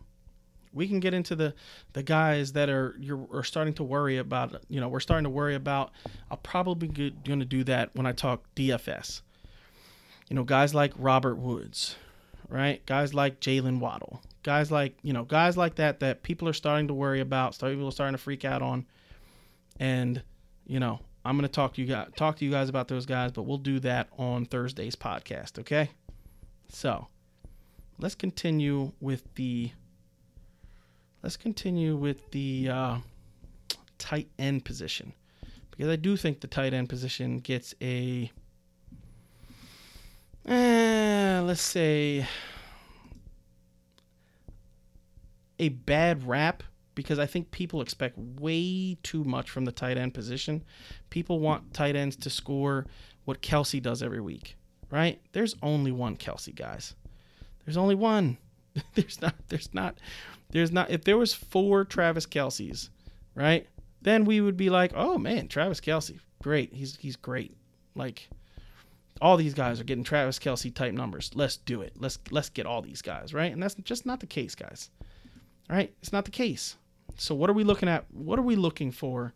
[0.74, 1.54] We can get into the
[1.94, 4.64] the guys that are you're are starting to worry about.
[4.70, 5.92] You know, we're starting to worry about.
[6.32, 9.22] I'll probably be going to do that when I talk DFS.
[10.30, 11.96] You know, guys like Robert Woods,
[12.50, 12.84] right?
[12.86, 16.88] Guys like Jaylen Waddle, guys like you know guys like that that people are starting
[16.88, 18.86] to worry about, start people are starting to freak out on,
[19.80, 20.22] and
[20.66, 23.32] you know I'm gonna talk to you guys talk to you guys about those guys,
[23.32, 25.60] but we'll do that on Thursday's podcast.
[25.60, 25.90] Okay,
[26.70, 27.08] so
[28.00, 29.72] let's continue with the
[31.24, 32.98] let's continue with the uh,
[33.98, 35.14] tight end position
[35.72, 38.32] because I do think the tight end position gets a
[40.48, 42.28] eh, let's say
[45.60, 46.62] a bad rap
[46.96, 50.64] because I think people expect way too much from the tight end position.
[51.10, 52.86] People want tight ends to score
[53.26, 54.58] what Kelce does every week,
[54.92, 55.20] right?
[55.32, 56.94] There's only one Kelce, guys.
[57.66, 58.38] There's only one.
[58.96, 59.36] there's not.
[59.48, 59.98] There's not.
[60.54, 60.92] There's not.
[60.92, 62.90] If there was four Travis Kelces,
[63.34, 63.68] right?
[64.04, 66.74] Then we would be like, oh man, Travis Kelce, great.
[66.74, 67.58] He's he's great.
[67.96, 68.30] Like
[69.20, 71.32] all these guys are getting Travis Kelce type numbers.
[71.34, 71.94] Let's do it.
[71.98, 73.52] Let's let's get all these guys, right?
[73.52, 74.92] And that's just not the case, guys.
[75.72, 75.92] All right?
[76.02, 76.76] It's not the case.
[77.18, 78.06] So what are we looking at?
[78.12, 79.34] What are we looking for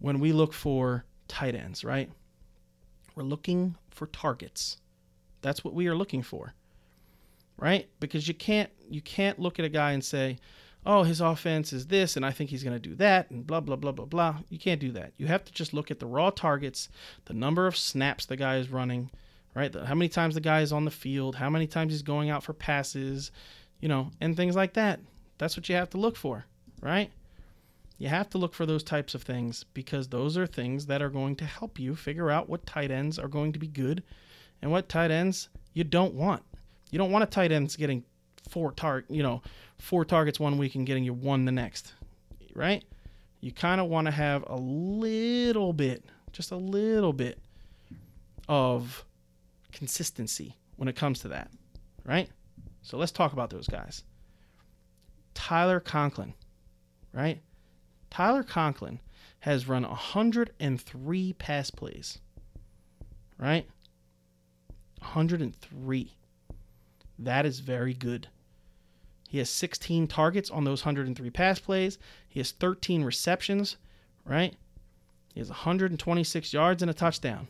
[0.00, 2.10] when we look for tight ends, right?
[3.14, 4.78] We're looking for targets.
[5.40, 6.54] That's what we are looking for.
[7.56, 7.88] Right?
[8.00, 10.38] Because you can't you can't look at a guy and say,
[10.84, 13.60] "Oh, his offense is this and I think he's going to do that" and blah
[13.60, 14.38] blah blah blah blah.
[14.48, 15.12] You can't do that.
[15.16, 16.88] You have to just look at the raw targets,
[17.26, 19.10] the number of snaps the guy is running,
[19.54, 19.74] right?
[19.74, 22.42] how many times the guy is on the field, how many times he's going out
[22.42, 23.30] for passes,
[23.80, 25.00] you know, and things like that.
[25.38, 26.46] That's what you have to look for,
[26.80, 27.10] right?
[27.98, 31.08] You have to look for those types of things because those are things that are
[31.08, 34.02] going to help you figure out what tight ends are going to be good
[34.60, 36.42] and what tight ends you don't want.
[36.92, 38.04] You don't want a tight ends getting
[38.48, 39.42] four tar you know,
[39.78, 41.94] four targets one week and getting you one the next.
[42.54, 42.84] Right?
[43.40, 47.40] You kind of want to have a little bit, just a little bit
[48.46, 49.04] of
[49.72, 51.50] consistency when it comes to that.
[52.04, 52.28] Right?
[52.82, 54.04] So let's talk about those guys.
[55.34, 56.34] Tyler Conklin,
[57.12, 57.40] right?
[58.10, 59.00] Tyler Conklin
[59.40, 62.18] has run 103 pass plays,
[63.38, 63.66] right?
[64.98, 66.12] 103.
[67.24, 68.28] That is very good.
[69.28, 71.98] He has 16 targets on those 103 pass plays.
[72.28, 73.76] He has 13 receptions,
[74.24, 74.54] right?
[75.32, 77.48] He has 126 yards and a touchdown.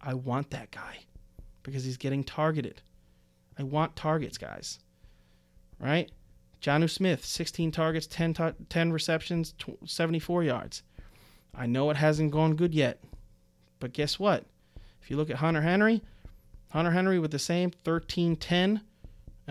[0.00, 1.00] I want that guy
[1.62, 2.82] because he's getting targeted.
[3.56, 4.80] I want targets, guys.
[5.78, 6.10] Right?
[6.60, 9.54] Jonnu Smith, 16 targets, 10, t- 10 receptions,
[9.84, 10.82] 74 yards.
[11.54, 13.02] I know it hasn't gone good yet,
[13.78, 14.46] but guess what?
[15.02, 16.02] If you look at Hunter Henry,
[16.70, 18.80] Hunter Henry with the same 13 10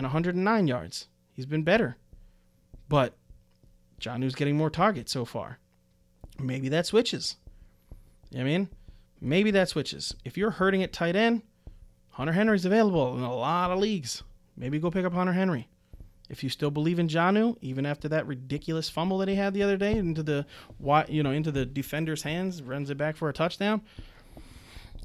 [0.02, 1.06] and 109 yards.
[1.32, 1.96] He's been better.
[2.88, 3.14] But
[4.00, 5.58] Jonnu's getting more targets so far.
[6.38, 7.36] Maybe that switches.
[8.30, 8.68] You know I mean?
[9.20, 10.14] Maybe that switches.
[10.24, 11.42] If you're hurting at tight end,
[12.10, 14.24] Hunter Henry's available in a lot of leagues.
[14.56, 15.68] Maybe go pick up Hunter Henry.
[16.28, 19.62] If you still believe in Jonnu, even after that ridiculous fumble that he had the
[19.62, 20.46] other day into the
[21.08, 23.82] you know into the defender's hands, runs it back for a touchdown.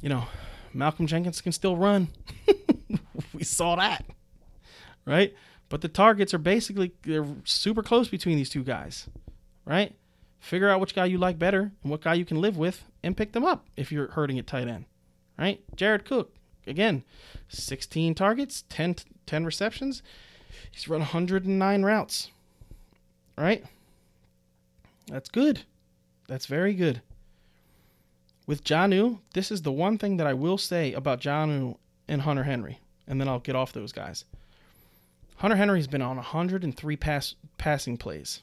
[0.02, 0.26] You know,
[0.74, 2.08] Malcolm Jenkins can still run.
[3.34, 4.06] we saw that,
[5.08, 5.34] right?
[5.70, 9.08] But the targets are basically they're super close between these two guys,
[9.66, 9.96] right?
[10.40, 13.18] Figure out which guy you like better and what guy you can live with, and
[13.18, 14.86] pick them up if you're hurting at tight end,
[15.40, 15.62] right?
[15.76, 16.36] Jared Cook,
[16.68, 17.04] again,
[17.50, 20.04] 16 targets, 10, 10 receptions.
[20.72, 22.30] He's run 109 routes.
[23.38, 23.64] Right?
[25.08, 25.62] That's good.
[26.28, 27.02] That's very good.
[28.46, 31.78] With Jonnu, this is the one thing that I will say about Jonnu
[32.08, 34.26] and Hunter Henry, and then I'll get off those guys.
[35.38, 38.42] Hunter Henry's been on 103 pass passing plays.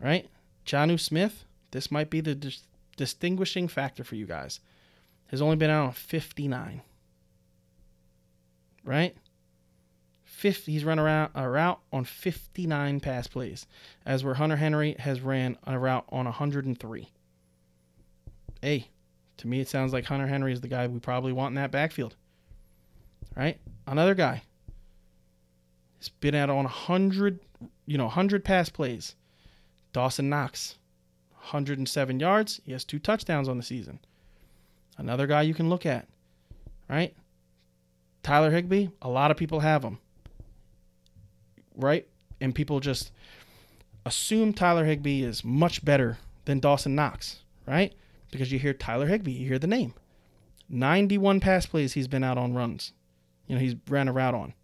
[0.00, 0.28] Right?
[0.64, 2.62] Jonnu Smith, this might be the dis-
[2.96, 4.60] distinguishing factor for you guys.
[5.26, 6.82] Has only been out on 59.
[8.84, 9.16] Right?
[10.24, 13.66] 50, he's run around a route on 59 pass plays,
[14.06, 17.08] as where Hunter Henry has ran a route on 103.
[18.62, 18.88] Hey,
[19.38, 21.70] to me it sounds like Hunter Henry is the guy we probably want in that
[21.70, 22.14] backfield.
[23.36, 23.60] Right?
[23.86, 24.42] Another guy.
[26.00, 27.38] He's been out on 100,
[27.86, 29.14] you know, 100 pass plays.
[29.92, 30.76] Dawson Knox,
[31.34, 32.60] 107 yards.
[32.64, 34.00] He has two touchdowns on the season.
[34.98, 36.08] Another guy you can look at.
[36.88, 37.14] Right?
[38.24, 39.98] Tyler Higbee, a lot of people have him
[41.82, 42.06] right?
[42.40, 43.10] And people just
[44.06, 47.94] assume Tyler Higbee is much better than Dawson Knox, right?
[48.30, 49.94] Because you hear Tyler Higbee, you hear the name.
[50.68, 52.92] 91 pass plays he's been out on runs.
[53.46, 54.54] You know, he's ran a route on.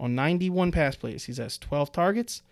[0.00, 2.42] On 91 pass plays, he has 12 targets,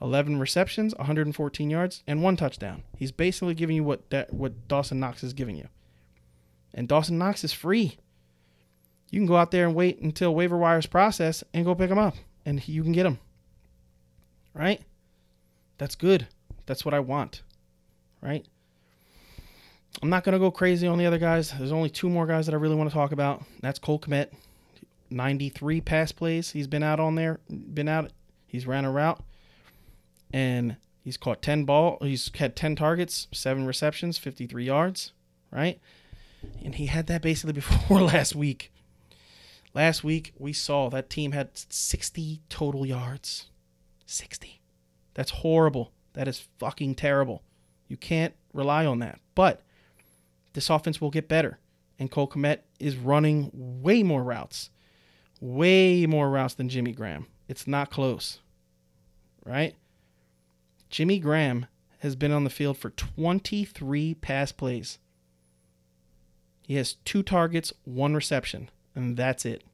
[0.00, 2.82] 11 receptions, 114 yards, and one touchdown.
[2.96, 5.68] He's basically giving you what that, what Dawson Knox is giving you.
[6.72, 7.96] And Dawson Knox is free.
[9.10, 11.98] You can go out there and wait until waiver wires process and go pick him
[11.98, 13.18] up, and you can get him
[14.54, 14.80] right?
[15.78, 16.28] That's good.
[16.66, 17.42] That's what I want,
[18.22, 18.46] right?
[20.02, 21.52] I'm not going to go crazy on the other guys.
[21.52, 23.42] There's only two more guys that I really want to talk about.
[23.60, 24.28] That's Cole Kmet.
[25.14, 26.50] 93 pass plays.
[26.50, 28.10] He's been out on there, been out.
[28.46, 29.20] He's ran a route
[30.32, 31.98] and he's caught 10 ball.
[32.00, 35.12] He's had 10 targets, 7 receptions, 53 yards,
[35.50, 35.80] right?
[36.64, 38.70] And he had that basically before last week.
[39.72, 43.46] Last week we saw that team had 60 total yards.
[44.06, 44.60] 60.
[45.14, 45.92] That's horrible.
[46.12, 47.42] That is fucking terrible.
[47.88, 49.20] You can't rely on that.
[49.34, 49.62] But
[50.52, 51.58] this offense will get better.
[51.98, 54.70] and Cole Kmet is running way more routes,
[55.44, 57.26] way more routes than Jimmy Graham.
[57.48, 58.40] It's not close,
[59.44, 59.74] right?
[60.88, 61.66] Jimmy Graham
[61.98, 64.98] has been on the field for 23 pass plays.
[66.62, 69.64] He has two targets, one reception, and that's it.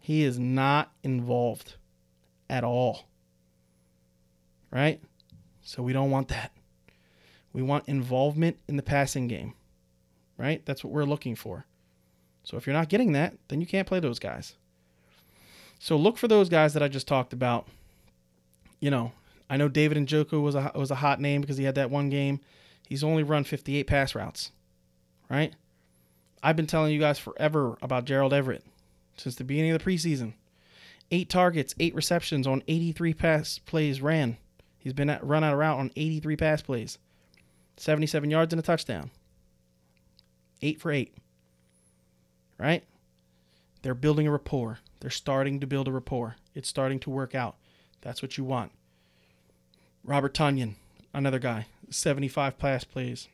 [0.00, 1.74] He is not involved
[2.48, 3.06] at all.
[4.70, 5.02] Right?
[5.60, 6.52] So we don't want that.
[7.52, 9.52] We want involvement in the passing game.
[10.38, 10.64] Right?
[10.64, 11.66] That's what we're looking for.
[12.44, 14.54] So if you're not getting that, then you can't play those guys.
[15.78, 17.66] So look for those guys that I just talked about.
[18.80, 19.12] You know,
[19.48, 22.10] I know David Njoku was a was a hot name because he had that one
[22.10, 22.40] game.
[22.88, 24.52] He's only run 58 pass routes.
[25.28, 25.54] Right?
[26.42, 28.64] I've been telling you guys forever about Gerald Everett
[29.16, 30.34] since the beginning of the preseason.
[31.10, 34.36] Eight targets, eight receptions on 83 pass plays ran.
[34.78, 36.98] He's been at, run out of route on 83 pass plays.
[37.76, 39.10] 77 yards and a touchdown.
[40.62, 41.14] Eight for eight.
[42.58, 42.84] Right?
[43.82, 44.78] They're building a rapport.
[45.00, 46.36] They're starting to build a rapport.
[46.54, 47.56] It's starting to work out.
[48.00, 48.72] That's what you want.
[50.04, 50.74] Robert Tonyan,
[51.12, 53.28] another guy, 75 pass plays.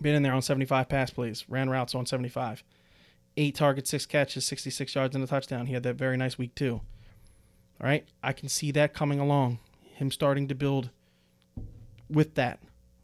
[0.00, 1.44] Been in there on 75 pass plays.
[1.48, 2.62] Ran routes on 75
[3.38, 5.66] eight targets, six catches, 66 yards, and a touchdown.
[5.66, 6.80] He had that very nice week, too.
[7.80, 8.06] All right.
[8.22, 9.60] I can see that coming along,
[9.94, 10.90] him starting to build
[12.10, 12.58] with that.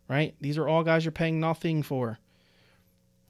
[0.09, 0.35] Right.
[0.41, 2.19] These are all guys you're paying nothing for.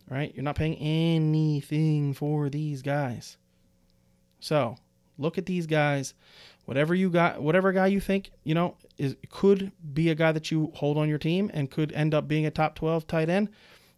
[0.09, 0.35] Right.
[0.35, 3.39] You're not paying anything for these guys.
[4.41, 4.77] So
[5.17, 6.15] look at these guys.
[6.67, 10.51] Whatever you got, whatever guy you think, you know, is could be a guy that
[10.51, 13.49] you hold on your team and could end up being a top 12 tight end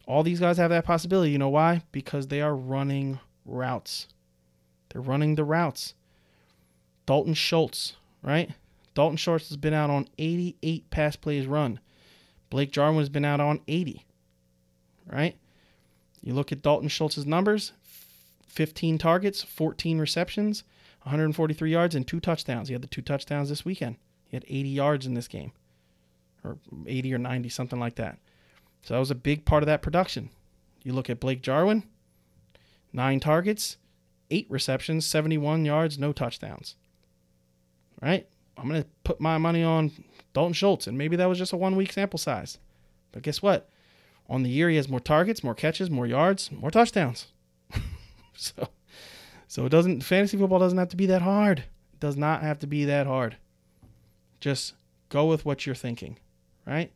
[0.07, 1.33] all these guys have that possibility.
[1.33, 1.83] You know why?
[1.93, 4.07] Because they are running routes.
[4.91, 5.95] They're running the routes.
[7.07, 8.51] Dalton Schultz, right?
[8.95, 11.81] Dalton Schultz has been out on 88 pass plays run.
[12.51, 14.07] Blake Jarwin has been out on 80,
[15.07, 15.37] right?
[16.23, 17.73] You look at Dalton Schultz's numbers
[18.49, 20.65] 15 targets, 14 receptions,
[21.03, 22.69] 143 yards, and two touchdowns.
[22.69, 23.97] He had the two touchdowns this weekend.
[24.29, 25.53] He had 80 yards in this game,
[26.43, 28.19] or 80 or 90, something like that.
[28.83, 30.31] So that was a big part of that production.
[30.83, 31.85] You look at Blake Jarwin,
[32.93, 33.77] nine targets,
[34.31, 36.77] eight receptions, 71 yards, no touchdowns.
[38.01, 38.27] Right?
[38.57, 39.93] I'm going to put my money on
[40.33, 42.59] Dalton Schultz, and maybe that was just a one week sample size.
[43.13, 43.69] But guess what?
[44.29, 47.29] On the year, he has more targets, more catches, more yards, more touchdowns.
[48.37, 48.69] so,
[49.47, 51.61] so it doesn't fantasy football doesn't have to be that hard.
[51.61, 53.37] It does not have to be that hard.
[54.41, 54.75] Just
[55.09, 56.19] go with what you're thinking,
[56.67, 56.91] right?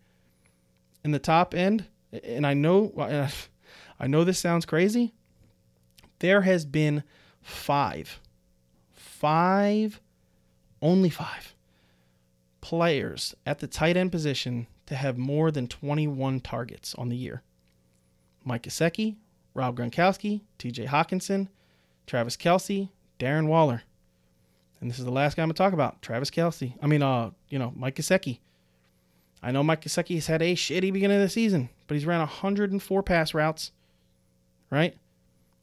[1.05, 1.87] in the top end,
[2.25, 2.93] and I know
[4.01, 5.15] I know this sounds crazy.
[6.19, 7.03] There has been
[7.43, 8.21] five,
[8.93, 10.01] five,
[10.83, 11.55] only five
[12.61, 17.45] players at the tight end position to have more than 21 targets on the year.
[18.45, 19.15] Mike Gesicki,
[19.55, 20.87] Rob Gronkowski, T.J.
[20.87, 21.47] Hockenson,
[22.09, 23.85] Travis Kelce, Darren Waller,
[24.81, 26.03] and this is the last guy I'm gonna talk about.
[26.03, 26.75] Travis Kelce.
[26.83, 28.41] I mean, uh, you know, Mike Gesicki.
[29.41, 32.19] I know Mike Gesicki has had a shitty beginning of the season, but he's ran
[32.19, 33.71] 104 pass routes,
[34.71, 34.97] right?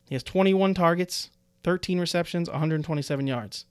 [0.08, 1.32] He has 21 targets,
[1.66, 3.66] 13 receptions, 127 yards.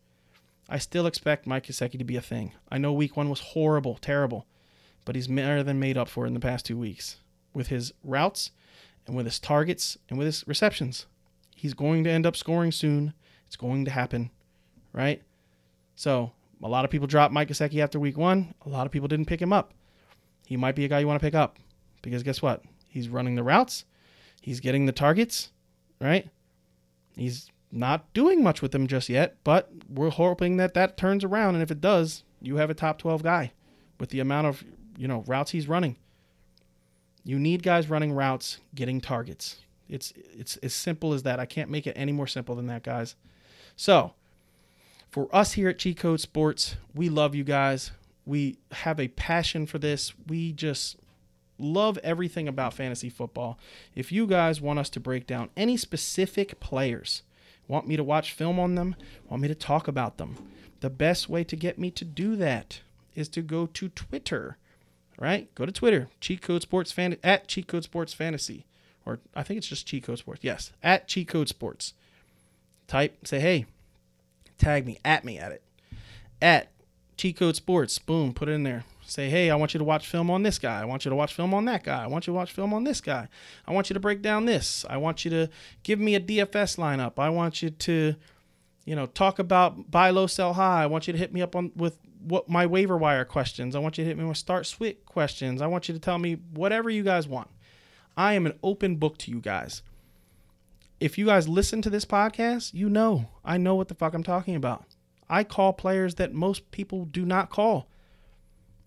[0.68, 2.52] I still expect Mike Gesicki to be a thing.
[2.70, 4.44] I know week one was horrible, terrible,
[5.07, 7.16] but he's more than made up for in the past two weeks
[7.54, 8.50] with his routes
[9.07, 11.07] and with his targets and with his receptions.
[11.54, 13.14] He's going to end up scoring soon.
[13.46, 14.30] It's going to happen,
[14.92, 15.22] right?
[15.94, 16.32] So
[16.62, 18.52] a lot of people dropped Mike Gesicki after week one.
[18.66, 19.72] A lot of people didn't pick him up
[20.46, 21.59] he might be a guy you want to pick up
[22.00, 22.62] because guess what?
[22.88, 23.84] He's running the routes,
[24.40, 25.50] he's getting the targets,
[26.00, 26.30] right?
[27.16, 31.57] He's not doing much with them just yet, but we're hoping that that turns around,
[31.57, 33.52] and if it does, you have a top 12 guy
[33.98, 34.64] with the amount of
[34.97, 35.97] you know routes he's running.
[37.24, 39.57] You need guys running routes, getting targets.
[39.88, 41.40] It's it's as simple as that.
[41.40, 43.14] I can't make it any more simple than that, guys.
[43.76, 44.12] So,
[45.11, 47.90] for us here at Cheat Code Sports, we love you guys.
[48.24, 50.12] We have a passion for this.
[50.26, 50.97] We just
[51.59, 53.59] love everything about fantasy football.
[53.94, 57.22] If you guys want us to break down any specific players,
[57.68, 58.97] want me to watch film on them,
[59.28, 60.36] want me to talk about them,
[60.80, 62.80] the best way to get me to do that
[63.14, 64.59] is to go to Twitter.
[65.18, 65.52] Right?
[65.54, 68.66] Go to Twitter, Cheat Code Sports Fan at Cheat Code Sports Fantasy.
[69.04, 70.40] Or I think it's just Cheat Code Sports.
[70.42, 71.94] Yes, at Cheat Code Sports.
[72.86, 73.66] Type, say, hey,
[74.58, 75.62] tag me, at me at it.
[76.40, 76.68] At
[77.16, 78.84] cheat code sports, boom, put it in there.
[79.02, 80.80] Say, hey, I want you to watch film on this guy.
[80.80, 82.02] I want you to watch film on that guy.
[82.02, 83.28] I want you to watch film on this guy.
[83.66, 84.84] I want you to break down this.
[84.90, 85.48] I want you to
[85.84, 87.12] give me a DFS lineup.
[87.18, 88.16] I want you to,
[88.84, 90.82] you know, talk about buy low, sell high.
[90.82, 93.74] I want you to hit me up on with what my waiver wire questions.
[93.76, 95.62] I want you to hit me with start switch questions.
[95.62, 97.48] I want you to tell me whatever you guys want.
[98.16, 99.82] I am an open book to you guys.
[101.00, 104.22] if you guys listen to this podcast, you know I know what the fuck I'm
[104.22, 104.84] talking about.
[105.28, 107.88] I call players that most people do not call.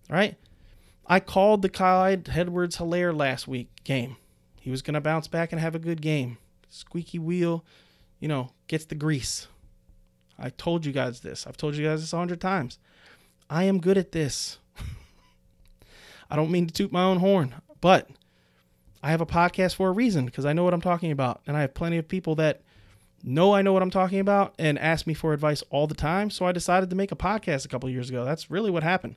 [0.08, 0.36] Right?
[1.06, 4.16] I called the Clyde Edwards Helaire last week game.
[4.60, 6.38] He was going to bounce back and have a good game.
[6.68, 7.64] Squeaky wheel,
[8.18, 9.48] you know, gets the grease.
[10.38, 11.46] I told you guys this.
[11.46, 12.78] I've told you guys this a hundred times.
[13.50, 14.58] I am good at this.
[16.30, 18.08] I don't mean to toot my own horn, but
[19.02, 21.40] I have a podcast for a reason because I know what I'm talking about.
[21.48, 22.62] And I have plenty of people that
[23.24, 26.30] know I know what I'm talking about and ask me for advice all the time.
[26.30, 28.24] So I decided to make a podcast a couple years ago.
[28.24, 29.16] That's really what happened.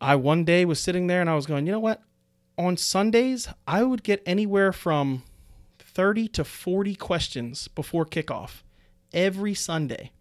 [0.00, 2.02] I one day was sitting there and I was going, you know what?
[2.58, 5.22] On Sundays, I would get anywhere from
[5.78, 8.62] 30 to 40 questions before kickoff
[9.12, 10.12] every Sunday.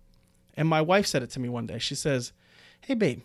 [0.57, 1.77] And my wife said it to me one day.
[1.77, 2.33] She says,
[2.81, 3.21] Hey, babe,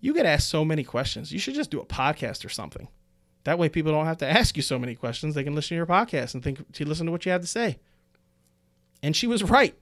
[0.00, 1.32] you get asked so many questions.
[1.32, 2.88] You should just do a podcast or something.
[3.44, 5.34] That way, people don't have to ask you so many questions.
[5.34, 7.46] They can listen to your podcast and think to listen to what you have to
[7.46, 7.78] say.
[9.02, 9.74] And she was right.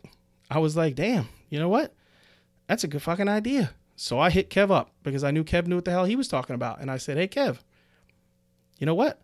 [0.50, 1.94] I was like, damn, you know what?
[2.68, 3.72] That's a good fucking idea.
[3.96, 6.28] So I hit Kev up because I knew Kev knew what the hell he was
[6.28, 6.80] talking about.
[6.80, 7.58] And I said, hey, Kev,
[8.78, 9.20] you know what?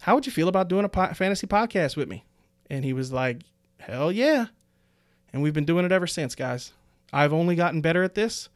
[0.00, 2.24] How would you feel about doing a po- fantasy podcast with me?
[2.68, 3.42] And he was like,
[3.78, 4.46] hell yeah.
[5.32, 6.72] And we've been doing it ever since, guys.
[7.12, 8.48] I've only gotten better at this.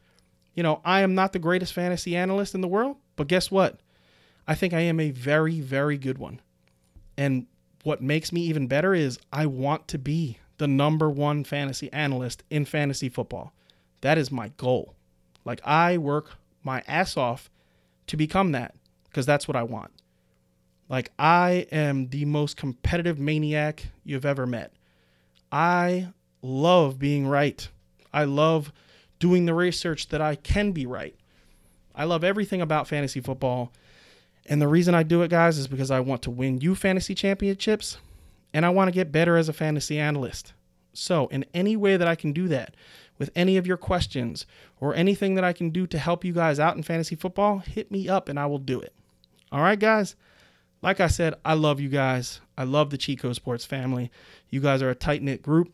[0.55, 3.79] You know, I am not the greatest fantasy analyst in the world, but guess what?
[4.47, 6.41] I think I am a very, very good one.
[7.17, 7.47] And
[7.83, 12.43] what makes me even better is I want to be the number one fantasy analyst
[12.49, 13.53] in fantasy football.
[14.01, 14.95] That is my goal.
[15.45, 17.49] Like, I work my ass off
[18.07, 18.75] to become that
[19.05, 19.91] because that's what I want.
[20.89, 24.73] Like, I am the most competitive maniac you've ever met.
[25.51, 26.07] I
[26.41, 27.67] love being right.
[28.13, 28.71] I love
[29.19, 31.15] doing the research that I can be right.
[31.95, 33.71] I love everything about fantasy football
[34.47, 37.13] and the reason I do it, guys, is because I want to win you fantasy
[37.13, 37.97] championships
[38.53, 40.53] and I want to get better as a fantasy analyst.
[40.93, 42.75] So, in any way that I can do that,
[43.19, 44.45] with any of your questions
[44.79, 47.91] or anything that I can do to help you guys out in fantasy football, hit
[47.91, 48.93] me up and I will do it.
[49.51, 50.15] All right, guys.
[50.81, 52.39] Like I said, I love you guys.
[52.57, 54.11] I love the Cheat Code Sports family.
[54.49, 55.73] You guys are a tight knit group.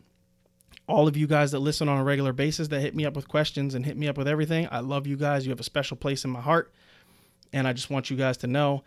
[0.88, 3.28] All of you guys that listen on a regular basis that hit me up with
[3.28, 5.46] questions and hit me up with everything, I love you guys.
[5.46, 6.74] You have a special place in my heart.
[7.54, 8.84] And I just want you guys to know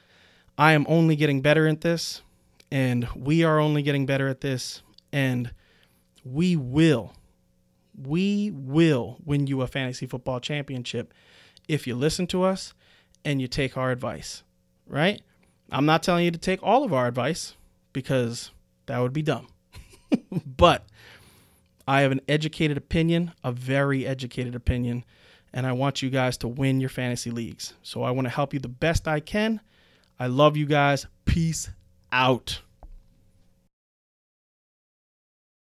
[0.59, 2.23] I am only getting better at this,
[2.71, 4.83] and we are only getting better at this,
[5.13, 5.53] and
[6.25, 7.15] we will,
[7.95, 11.13] we will win you a fantasy football championship
[11.69, 12.73] if you listen to us
[13.25, 14.43] and you take our advice,
[14.87, 15.21] right?
[15.71, 17.55] I'm not telling you to take all of our advice
[17.93, 18.51] because
[18.87, 19.49] that would be dumb.
[20.57, 20.87] but
[21.87, 25.05] I have an educated opinion, a very educated opinion,
[25.53, 27.74] and I want you guys to win your fantasy leagues.
[27.82, 29.61] So I want to help you the best I can.
[30.18, 31.07] I love you guys.
[31.24, 31.70] Peace
[32.11, 32.62] out.